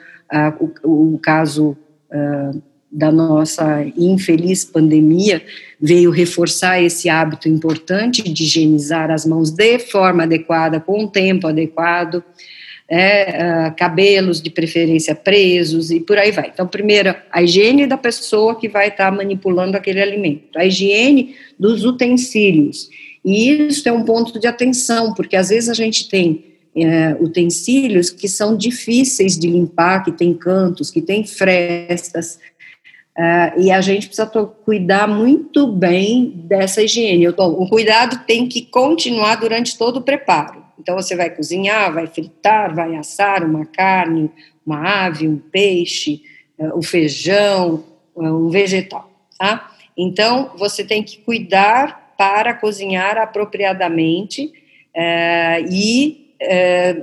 o, 0.84 1.20
caso 1.22 1.78
da 2.92 3.12
nossa 3.12 3.86
infeliz 3.98 4.66
pandemia 4.66 5.42
veio 5.80 6.12
reforçar 6.12 6.82
esse 6.82 7.08
hábito 7.08 7.48
importante 7.48 8.22
de 8.22 8.44
higienizar 8.44 9.10
as 9.10 9.26
mãos 9.26 9.50
de 9.52 9.80
forma 9.80 10.24
adequada, 10.24 10.80
com 10.80 11.06
o 11.06 11.08
tempo 11.08 11.48
adequado, 11.48 12.22
é, 12.90 13.72
cabelos 13.78 14.42
de 14.42 14.50
preferência 14.50 15.16
presos 15.16 15.92
e 15.92 16.02
por 16.02 16.18
aí 16.18 16.32
vai. 16.32 16.52
Então, 16.54 16.68
primeiro, 16.68 17.16
a 17.32 17.42
higiene 17.42 17.88
da 17.88 17.96
pessoa 17.96 18.60
que 18.60 18.68
vai 18.68 18.90
estar 18.90 19.10
tá 19.10 19.16
manipulando 19.16 19.78
aquele 19.78 20.02
alimento, 20.02 20.58
a 20.58 20.66
higiene 20.66 21.36
dos 21.58 21.86
utensílios. 21.86 22.90
E 23.24 23.68
isso 23.68 23.88
é 23.88 23.92
um 23.92 24.04
ponto 24.04 24.40
de 24.40 24.48
atenção, 24.48 25.14
porque 25.14 25.36
às 25.36 25.50
vezes 25.50 25.70
a 25.70 25.74
gente 25.74 26.10
tem 26.10 26.52
é, 26.76 27.16
utensílios 27.20 28.10
que 28.10 28.28
são 28.28 28.56
difíceis 28.56 29.38
de 29.38 29.48
limpar, 29.48 30.04
que 30.04 30.12
tem 30.12 30.34
cantos, 30.34 30.90
que 30.90 31.02
tem 31.02 31.26
frestas, 31.26 32.40
uh, 33.18 33.60
e 33.60 33.72
a 33.72 33.82
gente 33.82 34.08
precisa 34.08 34.26
cuidar 34.26 35.08
muito 35.08 35.68
bem 35.68 36.32
dessa 36.46 36.82
higiene. 36.82 37.28
o 37.28 37.70
cuidado 37.70 38.26
tem 38.26 38.48
que 38.48 38.62
continuar 38.62 39.36
durante 39.36 39.78
todo 39.78 39.98
o 39.98 40.02
preparo. 40.02 40.62
Então, 40.80 40.96
você 40.96 41.16
vai 41.16 41.30
cozinhar, 41.30 41.94
vai 41.94 42.08
fritar, 42.08 42.74
vai 42.74 42.96
assar 42.96 43.44
uma 43.44 43.66
carne, 43.66 44.32
uma 44.66 45.06
ave, 45.06 45.28
um 45.28 45.38
peixe, 45.38 46.24
uh, 46.58 46.78
um 46.78 46.82
feijão, 46.82 47.84
uh, 48.16 48.24
um 48.24 48.50
vegetal, 48.50 49.12
tá? 49.38 49.72
Então, 49.96 50.52
você 50.58 50.84
tem 50.84 51.04
que 51.04 51.18
cuidar 51.18 52.01
para 52.22 52.54
cozinhar 52.54 53.18
apropriadamente 53.18 54.54
uh, 54.96 55.66
e 55.72 56.36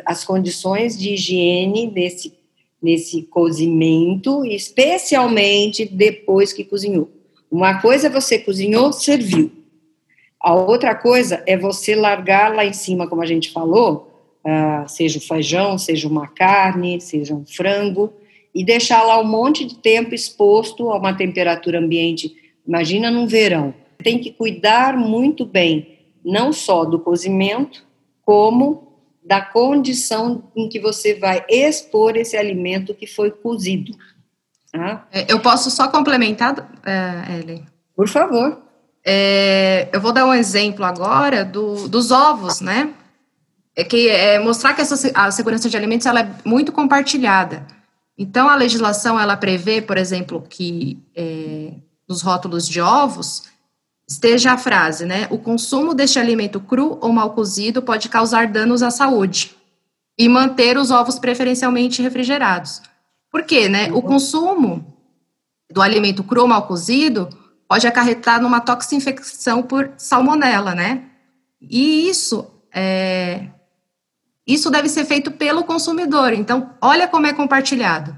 as 0.04 0.24
condições 0.24 0.96
de 0.96 1.14
higiene 1.14 1.90
nesse, 1.92 2.34
nesse 2.80 3.22
cozimento, 3.22 4.44
especialmente 4.44 5.84
depois 5.84 6.52
que 6.52 6.64
cozinhou. 6.64 7.08
Uma 7.50 7.80
coisa 7.80 8.06
é 8.06 8.10
você 8.10 8.38
cozinhou, 8.38 8.92
serviu. 8.92 9.50
A 10.40 10.54
outra 10.54 10.94
coisa 10.94 11.42
é 11.46 11.56
você 11.56 11.96
largar 11.96 12.54
lá 12.54 12.64
em 12.64 12.72
cima, 12.72 13.08
como 13.08 13.22
a 13.22 13.26
gente 13.26 13.50
falou, 13.50 14.38
uh, 14.44 14.88
seja 14.88 15.18
o 15.18 15.22
feijão, 15.22 15.78
seja 15.78 16.06
uma 16.06 16.28
carne, 16.28 17.00
seja 17.00 17.34
um 17.34 17.44
frango, 17.44 18.12
e 18.54 18.64
deixar 18.64 19.02
lá 19.02 19.20
um 19.20 19.26
monte 19.26 19.64
de 19.64 19.78
tempo 19.78 20.14
exposto 20.14 20.90
a 20.90 20.96
uma 20.96 21.12
temperatura 21.12 21.80
ambiente. 21.80 22.36
Imagina 22.66 23.10
num 23.10 23.26
verão. 23.26 23.74
Tem 24.02 24.18
que 24.18 24.32
cuidar 24.32 24.96
muito 24.96 25.44
bem, 25.44 25.98
não 26.24 26.52
só 26.52 26.84
do 26.84 26.98
cozimento, 26.98 27.84
como 28.22 28.88
da 29.24 29.40
condição 29.42 30.44
em 30.56 30.68
que 30.68 30.80
você 30.80 31.14
vai 31.14 31.44
expor 31.48 32.16
esse 32.16 32.36
alimento 32.36 32.94
que 32.94 33.06
foi 33.06 33.30
cozido. 33.30 33.92
Tá? 34.72 35.06
É, 35.12 35.30
eu 35.30 35.40
posso 35.40 35.70
só 35.70 35.88
complementar, 35.88 36.58
uh, 36.58 37.32
Ellen? 37.32 37.66
Por 37.94 38.08
favor. 38.08 38.62
É, 39.04 39.88
eu 39.92 40.00
vou 40.00 40.12
dar 40.12 40.26
um 40.26 40.34
exemplo 40.34 40.84
agora 40.84 41.44
do, 41.44 41.88
dos 41.88 42.10
ovos, 42.10 42.60
né? 42.60 42.92
É 43.74 43.84
que 43.84 44.08
é 44.08 44.38
mostrar 44.38 44.74
que 44.74 44.80
essa, 44.80 45.10
a 45.14 45.30
segurança 45.30 45.68
de 45.68 45.76
alimentos 45.76 46.06
ela 46.06 46.20
é 46.20 46.30
muito 46.44 46.72
compartilhada. 46.72 47.66
Então, 48.16 48.48
a 48.48 48.56
legislação 48.56 49.18
ela 49.18 49.36
prevê, 49.36 49.80
por 49.80 49.96
exemplo, 49.96 50.44
que 50.48 50.98
é, 51.14 51.72
nos 52.08 52.22
rótulos 52.22 52.68
de 52.68 52.80
ovos 52.80 53.44
esteja 54.08 54.52
a 54.52 54.58
frase, 54.58 55.04
né? 55.04 55.26
O 55.30 55.38
consumo 55.38 55.94
deste 55.94 56.18
alimento 56.18 56.58
cru 56.58 56.98
ou 57.00 57.12
mal 57.12 57.34
cozido 57.34 57.82
pode 57.82 58.08
causar 58.08 58.48
danos 58.48 58.82
à 58.82 58.90
saúde 58.90 59.54
e 60.18 60.28
manter 60.28 60.78
os 60.78 60.90
ovos 60.90 61.18
preferencialmente 61.18 62.00
refrigerados. 62.00 62.80
Por 63.30 63.42
quê, 63.42 63.68
né? 63.68 63.92
O 63.92 64.00
consumo 64.00 64.96
do 65.70 65.82
alimento 65.82 66.24
cru 66.24 66.42
ou 66.42 66.48
mal 66.48 66.66
cozido 66.66 67.28
pode 67.68 67.86
acarretar 67.86 68.40
numa 68.40 68.60
toxinfecção 68.60 69.62
por 69.62 69.92
salmonela, 69.98 70.74
né? 70.74 71.04
E 71.60 72.08
isso 72.08 72.50
é, 72.74 73.48
isso 74.46 74.70
deve 74.70 74.88
ser 74.88 75.04
feito 75.04 75.30
pelo 75.30 75.64
consumidor. 75.64 76.32
Então, 76.32 76.74
olha 76.80 77.06
como 77.06 77.26
é 77.26 77.34
compartilhado. 77.34 78.16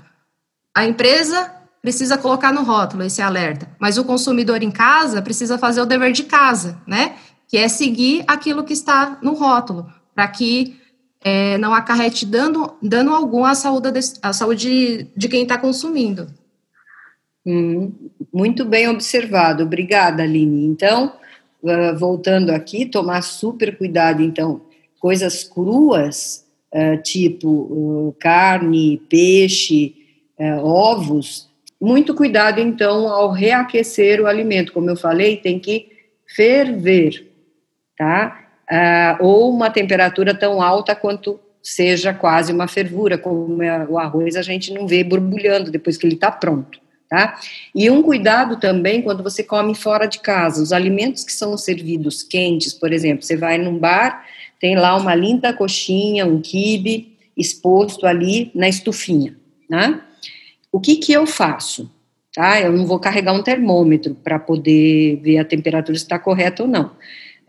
A 0.72 0.85
empresa 0.85 1.53
precisa 1.82 2.18
colocar 2.18 2.52
no 2.52 2.62
rótulo 2.62 3.02
esse 3.02 3.22
alerta, 3.22 3.68
mas 3.78 3.96
o 3.96 4.04
consumidor 4.04 4.62
em 4.62 4.70
casa 4.70 5.22
precisa 5.22 5.58
fazer 5.58 5.80
o 5.80 5.86
dever 5.86 6.12
de 6.12 6.24
casa, 6.24 6.80
né? 6.86 7.16
Que 7.48 7.56
é 7.56 7.68
seguir 7.68 8.22
aquilo 8.26 8.64
que 8.64 8.72
está 8.72 9.18
no 9.22 9.32
rótulo, 9.32 9.86
para 10.14 10.28
que 10.28 10.78
é, 11.22 11.58
não 11.58 11.74
acarrete 11.74 12.24
dano, 12.24 12.74
dano 12.82 13.14
algum 13.14 13.44
à 13.44 13.54
saúde, 13.54 13.90
de, 13.90 14.00
à 14.22 14.32
saúde 14.32 15.08
de 15.16 15.28
quem 15.28 15.42
está 15.42 15.58
consumindo. 15.58 16.28
Hum, 17.44 17.92
muito 18.32 18.64
bem 18.64 18.88
observado, 18.88 19.62
obrigada, 19.62 20.22
Aline. 20.22 20.66
Então, 20.66 21.14
uh, 21.62 21.98
voltando 21.98 22.50
aqui, 22.50 22.86
tomar 22.86 23.22
super 23.22 23.76
cuidado, 23.76 24.22
então, 24.22 24.62
coisas 24.98 25.44
cruas, 25.44 26.46
uh, 26.74 27.02
tipo 27.02 27.48
uh, 27.48 28.16
carne, 28.18 29.02
peixe, 29.08 29.96
ovos, 30.62 31.49
muito 31.80 32.14
cuidado, 32.14 32.60
então, 32.60 33.08
ao 33.08 33.30
reaquecer 33.30 34.20
o 34.20 34.26
alimento. 34.26 34.72
Como 34.72 34.90
eu 34.90 34.96
falei, 34.96 35.36
tem 35.36 35.58
que 35.58 35.88
ferver, 36.26 37.26
tá? 37.96 38.36
ou 39.18 39.50
uma 39.50 39.68
temperatura 39.68 40.32
tão 40.32 40.62
alta 40.62 40.94
quanto 40.94 41.40
seja 41.62 42.14
quase 42.14 42.52
uma 42.52 42.68
fervura, 42.68 43.18
como 43.18 43.62
é 43.62 43.84
o 43.86 43.98
arroz 43.98 44.36
a 44.36 44.42
gente 44.42 44.72
não 44.72 44.86
vê 44.86 45.02
borbulhando 45.02 45.70
depois 45.70 45.96
que 45.96 46.06
ele 46.06 46.14
está 46.14 46.30
pronto. 46.30 46.78
Tá? 47.08 47.40
E 47.74 47.90
um 47.90 48.04
cuidado 48.04 48.60
também 48.60 49.02
quando 49.02 49.24
você 49.24 49.42
come 49.42 49.74
fora 49.74 50.06
de 50.06 50.20
casa, 50.20 50.62
os 50.62 50.72
alimentos 50.72 51.24
que 51.24 51.32
são 51.32 51.58
servidos 51.58 52.22
quentes, 52.22 52.72
por 52.72 52.92
exemplo, 52.92 53.24
você 53.24 53.36
vai 53.36 53.58
num 53.58 53.76
bar, 53.76 54.24
tem 54.60 54.76
lá 54.76 54.96
uma 54.96 55.12
linda 55.12 55.52
coxinha, 55.52 56.24
um 56.24 56.40
quibe 56.40 57.18
exposto 57.36 58.06
ali 58.06 58.52
na 58.54 58.68
estufinha, 58.68 59.36
né? 59.68 60.00
O 60.72 60.80
que 60.80 60.96
que 60.96 61.12
eu 61.12 61.26
faço? 61.26 61.90
Tá? 62.35 62.61
Eu 62.61 62.72
não 62.72 62.87
vou 62.87 62.98
carregar 62.98 63.33
um 63.33 63.42
termômetro 63.42 64.14
para 64.14 64.38
poder 64.38 65.16
ver 65.22 65.38
a 65.38 65.44
temperatura 65.44 65.96
se 65.96 66.04
está 66.04 66.18
correta 66.18 66.62
ou 66.62 66.68
não. 66.68 66.92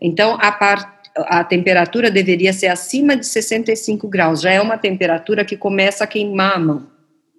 Então, 0.00 0.36
a, 0.40 0.50
par, 0.50 1.00
a 1.16 1.44
temperatura 1.44 2.10
deveria 2.10 2.52
ser 2.52 2.66
acima 2.66 3.16
de 3.16 3.24
65 3.24 4.08
graus, 4.08 4.40
já 4.40 4.50
é 4.50 4.60
uma 4.60 4.76
temperatura 4.76 5.44
que 5.44 5.56
começa 5.56 6.02
a 6.02 6.06
queimar 6.08 6.56
a 6.56 6.58
mão, 6.58 6.86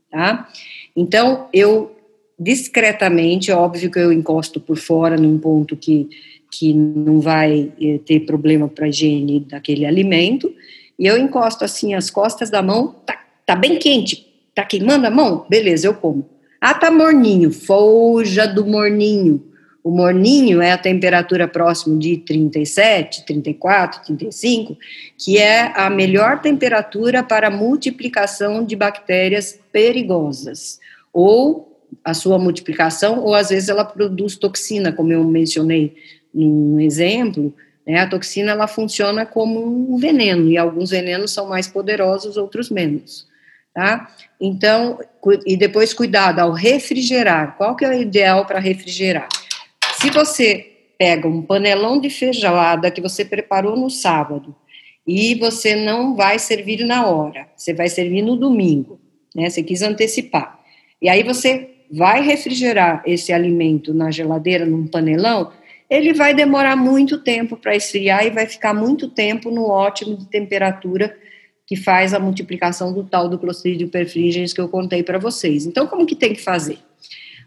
tá? 0.10 0.48
Então, 0.96 1.50
eu 1.52 1.94
discretamente, 2.40 3.52
óbvio 3.52 3.92
que 3.92 4.00
eu 4.00 4.12
encosto 4.12 4.60
por 4.60 4.78
fora 4.78 5.18
num 5.18 5.38
ponto 5.38 5.76
que, 5.76 6.10
que 6.52 6.74
não 6.74 7.20
vai 7.20 7.72
eh, 7.80 8.00
ter 8.06 8.22
problema 8.22 8.68
para 8.68 8.86
a 8.86 8.90
higiene 8.90 9.42
daquele 9.42 9.86
alimento, 9.86 10.54
e 10.98 11.06
eu 11.06 11.18
encosto 11.18 11.64
assim 11.66 11.94
as 11.94 12.10
costas 12.10 12.50
da 12.50 12.62
mão, 12.62 12.96
tá, 13.06 13.20
tá 13.46 13.56
bem 13.56 13.78
quente, 13.78 14.33
tá 14.54 14.64
queimando 14.64 15.08
a 15.08 15.12
mão? 15.12 15.46
Beleza, 15.50 15.88
eu 15.88 15.94
como. 15.94 16.30
Ah, 16.60 16.74
tá 16.74 16.90
morninho, 16.90 17.52
folja 17.52 18.48
do 18.48 18.66
morninho. 18.66 19.44
o 19.84 19.92
morninho 19.92 20.62
é 20.62 20.72
a 20.72 20.78
temperatura 20.78 21.46
próxima 21.46 22.00
de 22.00 22.16
37, 22.18 23.26
34, 23.26 24.06
35, 24.06 24.78
que 25.18 25.38
é 25.38 25.74
a 25.76 25.90
melhor 25.90 26.40
temperatura 26.40 27.22
para 27.22 27.52
multiplicação 27.52 28.64
de 28.64 28.78
bactérias 28.78 29.60
perigosas, 29.74 30.80
ou 31.12 31.78
a 32.04 32.14
sua 32.14 32.40
multiplicação, 32.40 33.20
ou 33.20 33.36
às 33.36 33.50
vezes 33.50 33.68
ela 33.68 33.84
produz 33.84 34.38
toxina, 34.38 34.94
como 34.94 35.12
eu 35.12 35.22
mencionei 35.26 35.94
num 36.34 36.80
exemplo, 36.80 37.54
né, 37.86 38.00
a 38.00 38.08
toxina 38.08 38.52
ela 38.52 38.68
funciona 38.68 39.26
como 39.26 39.94
um 39.94 39.98
veneno, 39.98 40.50
e 40.50 40.58
alguns 40.58 40.92
venenos 40.92 41.32
são 41.32 41.48
mais 41.48 41.68
poderosos, 41.68 42.38
outros 42.38 42.70
menos. 42.70 43.28
Tá? 43.74 44.08
Então, 44.40 45.00
e 45.48 45.58
depois 45.58 45.94
cuidado 45.94 46.40
ao 46.40 46.52
refrigerar. 46.52 47.58
Qual 47.58 47.76
que 47.76 47.84
é 47.84 47.90
o 47.90 47.94
ideal 47.94 48.46
para 48.46 48.60
refrigerar? 48.60 49.28
Se 50.00 50.12
você 50.12 50.74
pega 50.98 51.28
um 51.28 51.42
panelão 51.42 52.00
de 52.00 52.10
feijoada 52.10 52.92
que 52.92 53.02
você 53.02 53.26
preparou 53.26 53.76
no 53.76 53.90
sábado 53.90 54.56
e 55.08 55.34
você 55.36 55.76
não 55.76 56.16
vai 56.16 56.38
servir 56.38 56.86
na 56.86 57.08
hora, 57.08 57.48
você 57.56 57.74
vai 57.74 57.90
servir 57.90 58.22
no 58.22 58.36
domingo, 58.36 59.00
né? 59.36 59.50
Você 59.50 59.64
quis 59.64 59.82
antecipar. 59.82 60.60
E 61.02 61.10
aí 61.10 61.24
você 61.24 61.70
vai 61.92 62.22
refrigerar 62.22 63.04
esse 63.06 63.34
alimento 63.34 63.94
na 63.94 64.10
geladeira 64.12 64.66
num 64.66 64.88
panelão, 64.88 65.52
ele 65.90 66.14
vai 66.14 66.34
demorar 66.34 66.76
muito 66.76 67.20
tempo 67.20 67.56
para 67.56 67.76
esfriar 67.76 68.26
e 68.26 68.30
vai 68.30 68.48
ficar 68.48 68.74
muito 68.74 69.10
tempo 69.10 69.52
no 69.52 69.68
ótimo 69.68 70.18
de 70.18 70.28
temperatura 70.28 71.16
que 71.66 71.76
faz 71.76 72.14
a 72.14 72.20
multiplicação 72.20 72.94
do 72.94 73.04
tal 73.04 73.30
do 73.30 73.40
Clostridium 73.40 73.90
perfringens 73.90 74.54
que 74.54 74.60
eu 74.60 74.68
contei 74.68 75.02
para 75.02 75.18
vocês. 75.18 75.66
Então, 75.66 75.88
como 75.88 76.06
que 76.06 76.16
tem 76.16 76.34
que 76.34 76.42
fazer? 76.42 76.80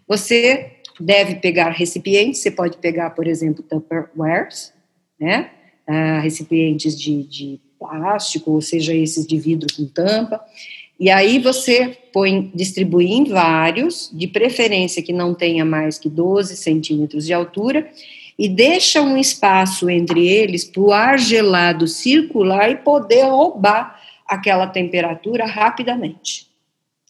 Você 0.09 0.73
deve 0.99 1.37
pegar 1.37 1.71
recipientes, 1.71 2.41
você 2.41 2.51
pode 2.51 2.79
pegar, 2.79 3.11
por 3.11 3.27
exemplo, 3.27 3.63
Tupperwares, 3.63 4.73
né? 5.21 5.51
Ah, 5.87 6.21
recipientes 6.21 6.99
de, 6.99 7.23
de 7.25 7.61
plástico, 7.79 8.51
ou 8.51 8.61
seja, 8.61 8.95
esses 8.95 9.27
de 9.27 9.39
vidro 9.39 9.69
com 9.77 9.87
tampa, 9.87 10.41
e 10.99 11.11
aí 11.11 11.39
você 11.39 11.97
põe, 12.13 12.51
distribui 12.55 13.13
em 13.13 13.25
vários, 13.25 14.11
de 14.13 14.27
preferência 14.27 15.03
que 15.03 15.13
não 15.13 15.35
tenha 15.35 15.65
mais 15.65 15.99
que 15.99 16.09
12 16.09 16.57
centímetros 16.57 17.27
de 17.27 17.35
altura, 17.35 17.89
e 18.39 18.49
deixa 18.49 19.01
um 19.01 19.17
espaço 19.17 19.89
entre 19.89 20.27
eles 20.27 20.65
para 20.65 20.81
o 20.81 20.93
ar 20.93 21.19
gelado 21.19 21.87
circular 21.87 22.71
e 22.71 22.77
poder 22.77 23.25
roubar 23.25 24.01
aquela 24.29 24.67
temperatura 24.67 25.47
rapidamente, 25.47 26.49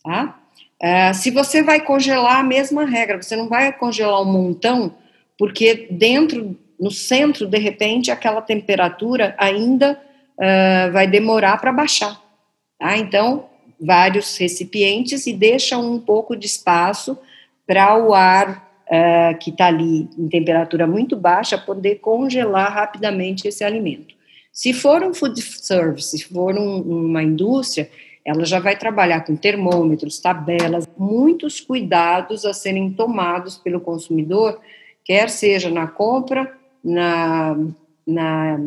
tá? 0.03 0.39
Uh, 0.83 1.15
se 1.15 1.31
você 1.31 1.63
vai 1.63 1.81
congelar, 1.81 2.41
a 2.41 2.43
mesma 2.43 2.85
regra, 2.85 3.23
você 3.23 3.35
não 3.35 3.49
vai 3.49 3.73
congelar 3.73 4.21
um 4.21 4.31
montão, 4.31 4.95
porque 5.39 5.89
dentro, 5.91 6.57
no 6.79 6.91
centro, 6.91 7.47
de 7.47 7.59
repente, 7.59 8.11
aquela 8.11 8.43
temperatura 8.43 9.35
ainda 9.39 9.99
uh, 10.39 10.93
vai 10.93 11.07
demorar 11.07 11.59
para 11.59 11.73
baixar. 11.73 12.21
Tá? 12.79 12.97
Então, 12.99 13.47
vários 13.81 14.37
recipientes 14.37 15.27
e 15.27 15.33
deixa 15.33 15.79
um 15.79 15.99
pouco 15.99 16.37
de 16.37 16.47
espaço 16.47 17.19
para 17.67 17.97
o 17.97 18.15
ar 18.15 18.71
uh, 18.87 19.39
que 19.39 19.51
está 19.51 19.67
ali 19.67 20.09
em 20.19 20.29
temperatura 20.29 20.87
muito 20.87 21.17
baixa 21.17 21.57
poder 21.57 21.97
congelar 21.97 22.73
rapidamente 22.73 23.49
esse 23.49 23.65
alimento. 23.65 24.15
Se 24.57 24.73
for 24.73 25.03
um 25.03 25.13
food 25.13 25.39
service, 25.43 26.17
se 26.17 26.25
for 26.25 26.59
um, 26.59 26.81
uma 26.81 27.23
indústria, 27.23 27.91
ela 28.25 28.43
já 28.47 28.59
vai 28.59 28.75
trabalhar 28.75 29.21
com 29.21 29.37
termômetros, 29.37 30.19
tabelas, 30.19 30.89
muitos 30.97 31.61
cuidados 31.61 32.47
a 32.47 32.55
serem 32.55 32.91
tomados 32.91 33.59
pelo 33.59 33.83
consumidor, 33.83 34.59
quer 35.05 35.29
seja 35.29 35.69
na 35.69 35.87
compra, 35.87 36.51
na, 36.83 37.55
na, 38.07 38.59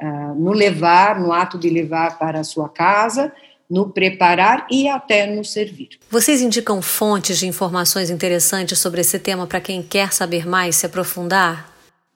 uh, 0.00 0.34
no 0.36 0.52
levar, 0.52 1.18
no 1.18 1.32
ato 1.32 1.58
de 1.58 1.68
levar 1.68 2.16
para 2.16 2.38
a 2.38 2.44
sua 2.44 2.68
casa, 2.68 3.32
no 3.68 3.90
preparar 3.90 4.68
e 4.70 4.88
até 4.88 5.26
no 5.26 5.44
servir. 5.44 5.98
Vocês 6.08 6.42
indicam 6.42 6.80
fontes 6.80 7.40
de 7.40 7.48
informações 7.48 8.08
interessantes 8.08 8.78
sobre 8.78 9.00
esse 9.00 9.18
tema 9.18 9.48
para 9.48 9.60
quem 9.60 9.82
quer 9.82 10.12
saber 10.12 10.46
mais, 10.46 10.76
se 10.76 10.86
aprofundar? 10.86 11.73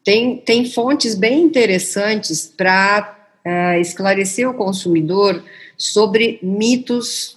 Tem, 0.08 0.38
tem 0.38 0.64
fontes 0.64 1.14
bem 1.14 1.42
interessantes 1.42 2.50
para 2.56 3.28
uh, 3.44 3.78
esclarecer 3.78 4.48
o 4.48 4.54
consumidor 4.54 5.44
sobre 5.76 6.38
mitos, 6.42 7.36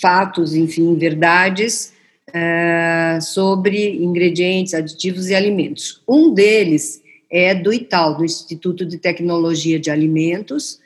fatos, 0.00 0.56
enfim, 0.56 0.96
verdades 0.96 1.92
uh, 2.30 3.22
sobre 3.22 4.02
ingredientes, 4.02 4.74
aditivos 4.74 5.28
e 5.28 5.36
alimentos. 5.36 6.02
Um 6.08 6.34
deles 6.34 7.00
é 7.30 7.54
do 7.54 7.72
ITAL, 7.72 8.16
do 8.16 8.24
Instituto 8.24 8.84
de 8.84 8.98
Tecnologia 8.98 9.78
de 9.78 9.88
Alimentos. 9.88 10.80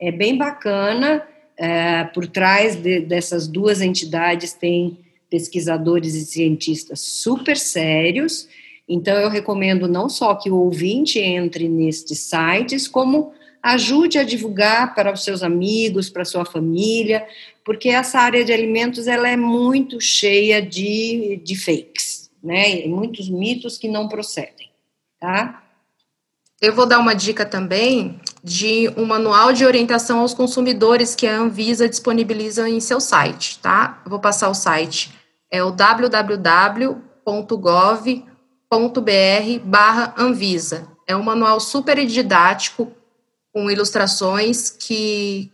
É 0.00 0.10
bem 0.10 0.38
bacana. 0.38 1.22
É, 1.58 2.04
por 2.04 2.26
trás 2.26 2.74
de, 2.74 3.00
dessas 3.00 3.46
duas 3.46 3.82
entidades 3.82 4.54
tem 4.54 4.98
pesquisadores 5.28 6.14
e 6.14 6.24
cientistas 6.24 7.00
super 7.00 7.58
sérios. 7.58 8.48
Então, 8.88 9.14
eu 9.14 9.30
recomendo 9.30 9.88
não 9.88 10.08
só 10.08 10.34
que 10.34 10.50
o 10.50 10.56
ouvinte 10.56 11.18
entre 11.18 11.68
nestes 11.68 12.18
sites, 12.20 12.86
como 12.86 13.32
ajude 13.62 14.18
a 14.18 14.24
divulgar 14.24 14.94
para 14.94 15.10
os 15.12 15.24
seus 15.24 15.42
amigos, 15.42 16.10
para 16.10 16.20
a 16.20 16.26
sua 16.26 16.44
família, 16.44 17.26
porque 17.64 17.88
essa 17.88 18.18
área 18.18 18.44
de 18.44 18.52
alimentos 18.52 19.06
ela 19.06 19.26
é 19.26 19.36
muito 19.36 19.98
cheia 20.02 20.60
de, 20.60 21.40
de 21.42 21.56
fakes, 21.56 22.30
né? 22.42 22.84
E 22.84 22.88
muitos 22.88 23.30
mitos 23.30 23.78
que 23.78 23.88
não 23.88 24.06
procedem, 24.06 24.70
tá? 25.18 25.62
Eu 26.60 26.74
vou 26.74 26.84
dar 26.84 26.98
uma 26.98 27.14
dica 27.14 27.46
também 27.46 28.20
de 28.42 28.90
um 28.96 29.06
manual 29.06 29.52
de 29.54 29.64
orientação 29.64 30.20
aos 30.20 30.34
consumidores 30.34 31.14
que 31.14 31.26
a 31.26 31.38
Anvisa 31.38 31.88
disponibiliza 31.88 32.68
em 32.68 32.80
seu 32.80 33.00
site, 33.00 33.58
tá? 33.60 34.02
vou 34.06 34.18
passar 34.18 34.50
o 34.50 34.54
site. 34.54 35.10
É 35.50 35.64
o 35.64 35.72
www.gov.br/anvisa. 38.74 40.88
É 41.06 41.16
um 41.16 41.22
manual 41.22 41.60
super 41.60 42.04
didático 42.06 42.90
com 43.52 43.70
ilustrações 43.70 44.70
que, 44.70 45.50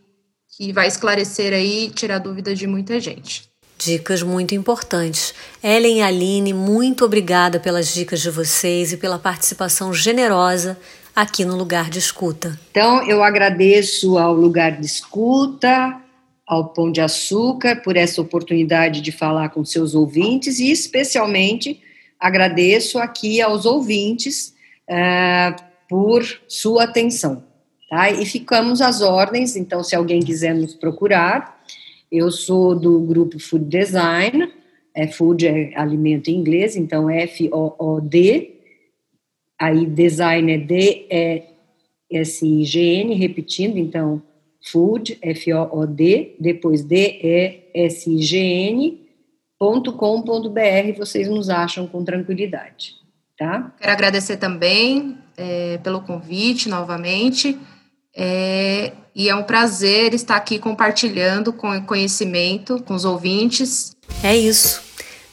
que 0.57 0.73
vai 0.73 0.89
esclarecer 0.89 1.53
aí, 1.53 1.91
tirar 1.91 2.19
dúvidas 2.19 2.59
de 2.59 2.67
muita 2.67 2.99
gente. 2.99 3.51
Dicas 3.77 4.23
muito 4.23 4.55
importantes. 4.55 5.35
Ellen 5.63 5.99
e 5.99 6.03
Aline, 6.03 6.53
muito 6.53 7.05
obrigada 7.05 7.59
pelas 7.59 7.93
dicas 7.93 8.21
de 8.21 8.31
vocês 8.31 8.93
e 8.93 8.97
pela 8.97 9.19
participação 9.19 9.93
generosa 9.93 10.79
aqui 11.17 11.45
no 11.45 11.57
Lugar 11.57 11.91
de 11.91 11.99
Escuta. 11.99 12.59
Então, 12.71 13.03
eu 13.09 13.23
agradeço 13.23 14.19
ao 14.19 14.35
Lugar 14.35 14.79
de 14.79 14.87
Escuta, 14.87 15.97
ao 16.47 16.69
Pão 16.69 16.93
de 16.93 17.01
Açúcar, 17.01 17.77
por 17.77 17.97
essa 17.97 18.21
oportunidade 18.21 19.01
de 19.01 19.13
falar 19.13 19.49
com 19.49 19.65
seus 19.65 19.95
ouvintes 19.95 20.59
e, 20.59 20.71
especialmente, 20.71 21.81
agradeço 22.21 22.99
aqui 22.99 23.41
aos 23.41 23.65
ouvintes 23.65 24.55
uh, 24.89 25.63
por 25.89 26.23
sua 26.47 26.85
atenção. 26.85 27.43
Tá? 27.89 28.11
E 28.11 28.27
ficamos 28.27 28.81
às 28.81 29.01
ordens, 29.01 29.57
então, 29.57 29.83
se 29.83 29.97
alguém 29.97 30.21
quiser 30.21 30.55
nos 30.55 30.75
procurar, 30.75 31.61
eu 32.13 32.31
sou 32.31 32.79
do 32.79 33.01
grupo 33.01 33.39
Food 33.41 33.65
Design, 33.65 34.53
é 34.95 35.07
food 35.07 35.47
é 35.47 35.73
alimento 35.77 36.29
em 36.29 36.37
inglês, 36.37 36.77
então 36.77 37.09
F-O-O-D, 37.09 38.51
aí 39.59 39.87
design 39.87 40.53
é 40.53 40.59
D-E-S-I-G-N, 40.59 41.49
D-E-S-I-G-N, 42.11 43.15
repetindo, 43.15 43.79
então, 43.79 44.23
food, 44.61 45.19
F-O-O-D, 45.23 46.35
depois 46.39 46.83
D-E-S-I-G-N.com.br, 49.61 50.99
vocês 50.99 51.29
nos 51.29 51.51
acham 51.51 51.87
com 51.87 52.03
tranquilidade, 52.03 52.95
tá? 53.39 53.71
Quero 53.79 53.93
agradecer 53.93 54.39
também 54.39 55.19
é, 55.37 55.79
pelo 55.83 56.01
convite 56.01 56.69
novamente, 56.69 57.59
é, 58.17 58.93
e 59.15 59.29
é 59.29 59.35
um 59.35 59.43
prazer 59.43 60.15
estar 60.15 60.37
aqui 60.37 60.59
compartilhando 60.59 61.53
com 61.53 61.81
conhecimento 61.83 62.83
com 62.83 62.95
os 62.95 63.05
ouvintes. 63.05 63.95
É 64.23 64.35
isso. 64.37 64.83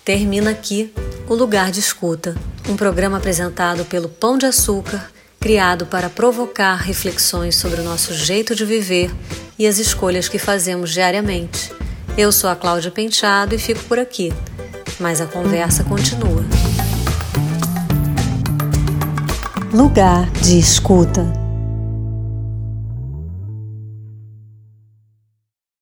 Termina 0.03 0.51
aqui 0.51 0.93
o 1.27 1.33
Lugar 1.33 1.71
de 1.71 1.79
Escuta, 1.79 2.35
um 2.69 2.75
programa 2.75 3.17
apresentado 3.17 3.85
pelo 3.85 4.09
Pão 4.09 4.37
de 4.37 4.45
Açúcar, 4.45 5.11
criado 5.39 5.85
para 5.85 6.09
provocar 6.09 6.75
reflexões 6.75 7.55
sobre 7.55 7.81
o 7.81 7.83
nosso 7.83 8.13
jeito 8.13 8.55
de 8.55 8.65
viver 8.65 9.09
e 9.57 9.67
as 9.67 9.77
escolhas 9.77 10.27
que 10.27 10.39
fazemos 10.39 10.91
diariamente. 10.91 11.71
Eu 12.17 12.31
sou 12.31 12.49
a 12.49 12.55
Cláudia 12.55 12.89
Penteado 12.89 13.53
e 13.53 13.59
fico 13.59 13.83
por 13.83 13.99
aqui, 13.99 14.33
mas 14.99 15.21
a 15.21 15.27
conversa 15.27 15.83
continua. 15.83 16.43
Lugar 19.71 20.27
de 20.31 20.57
Escuta. 20.57 21.46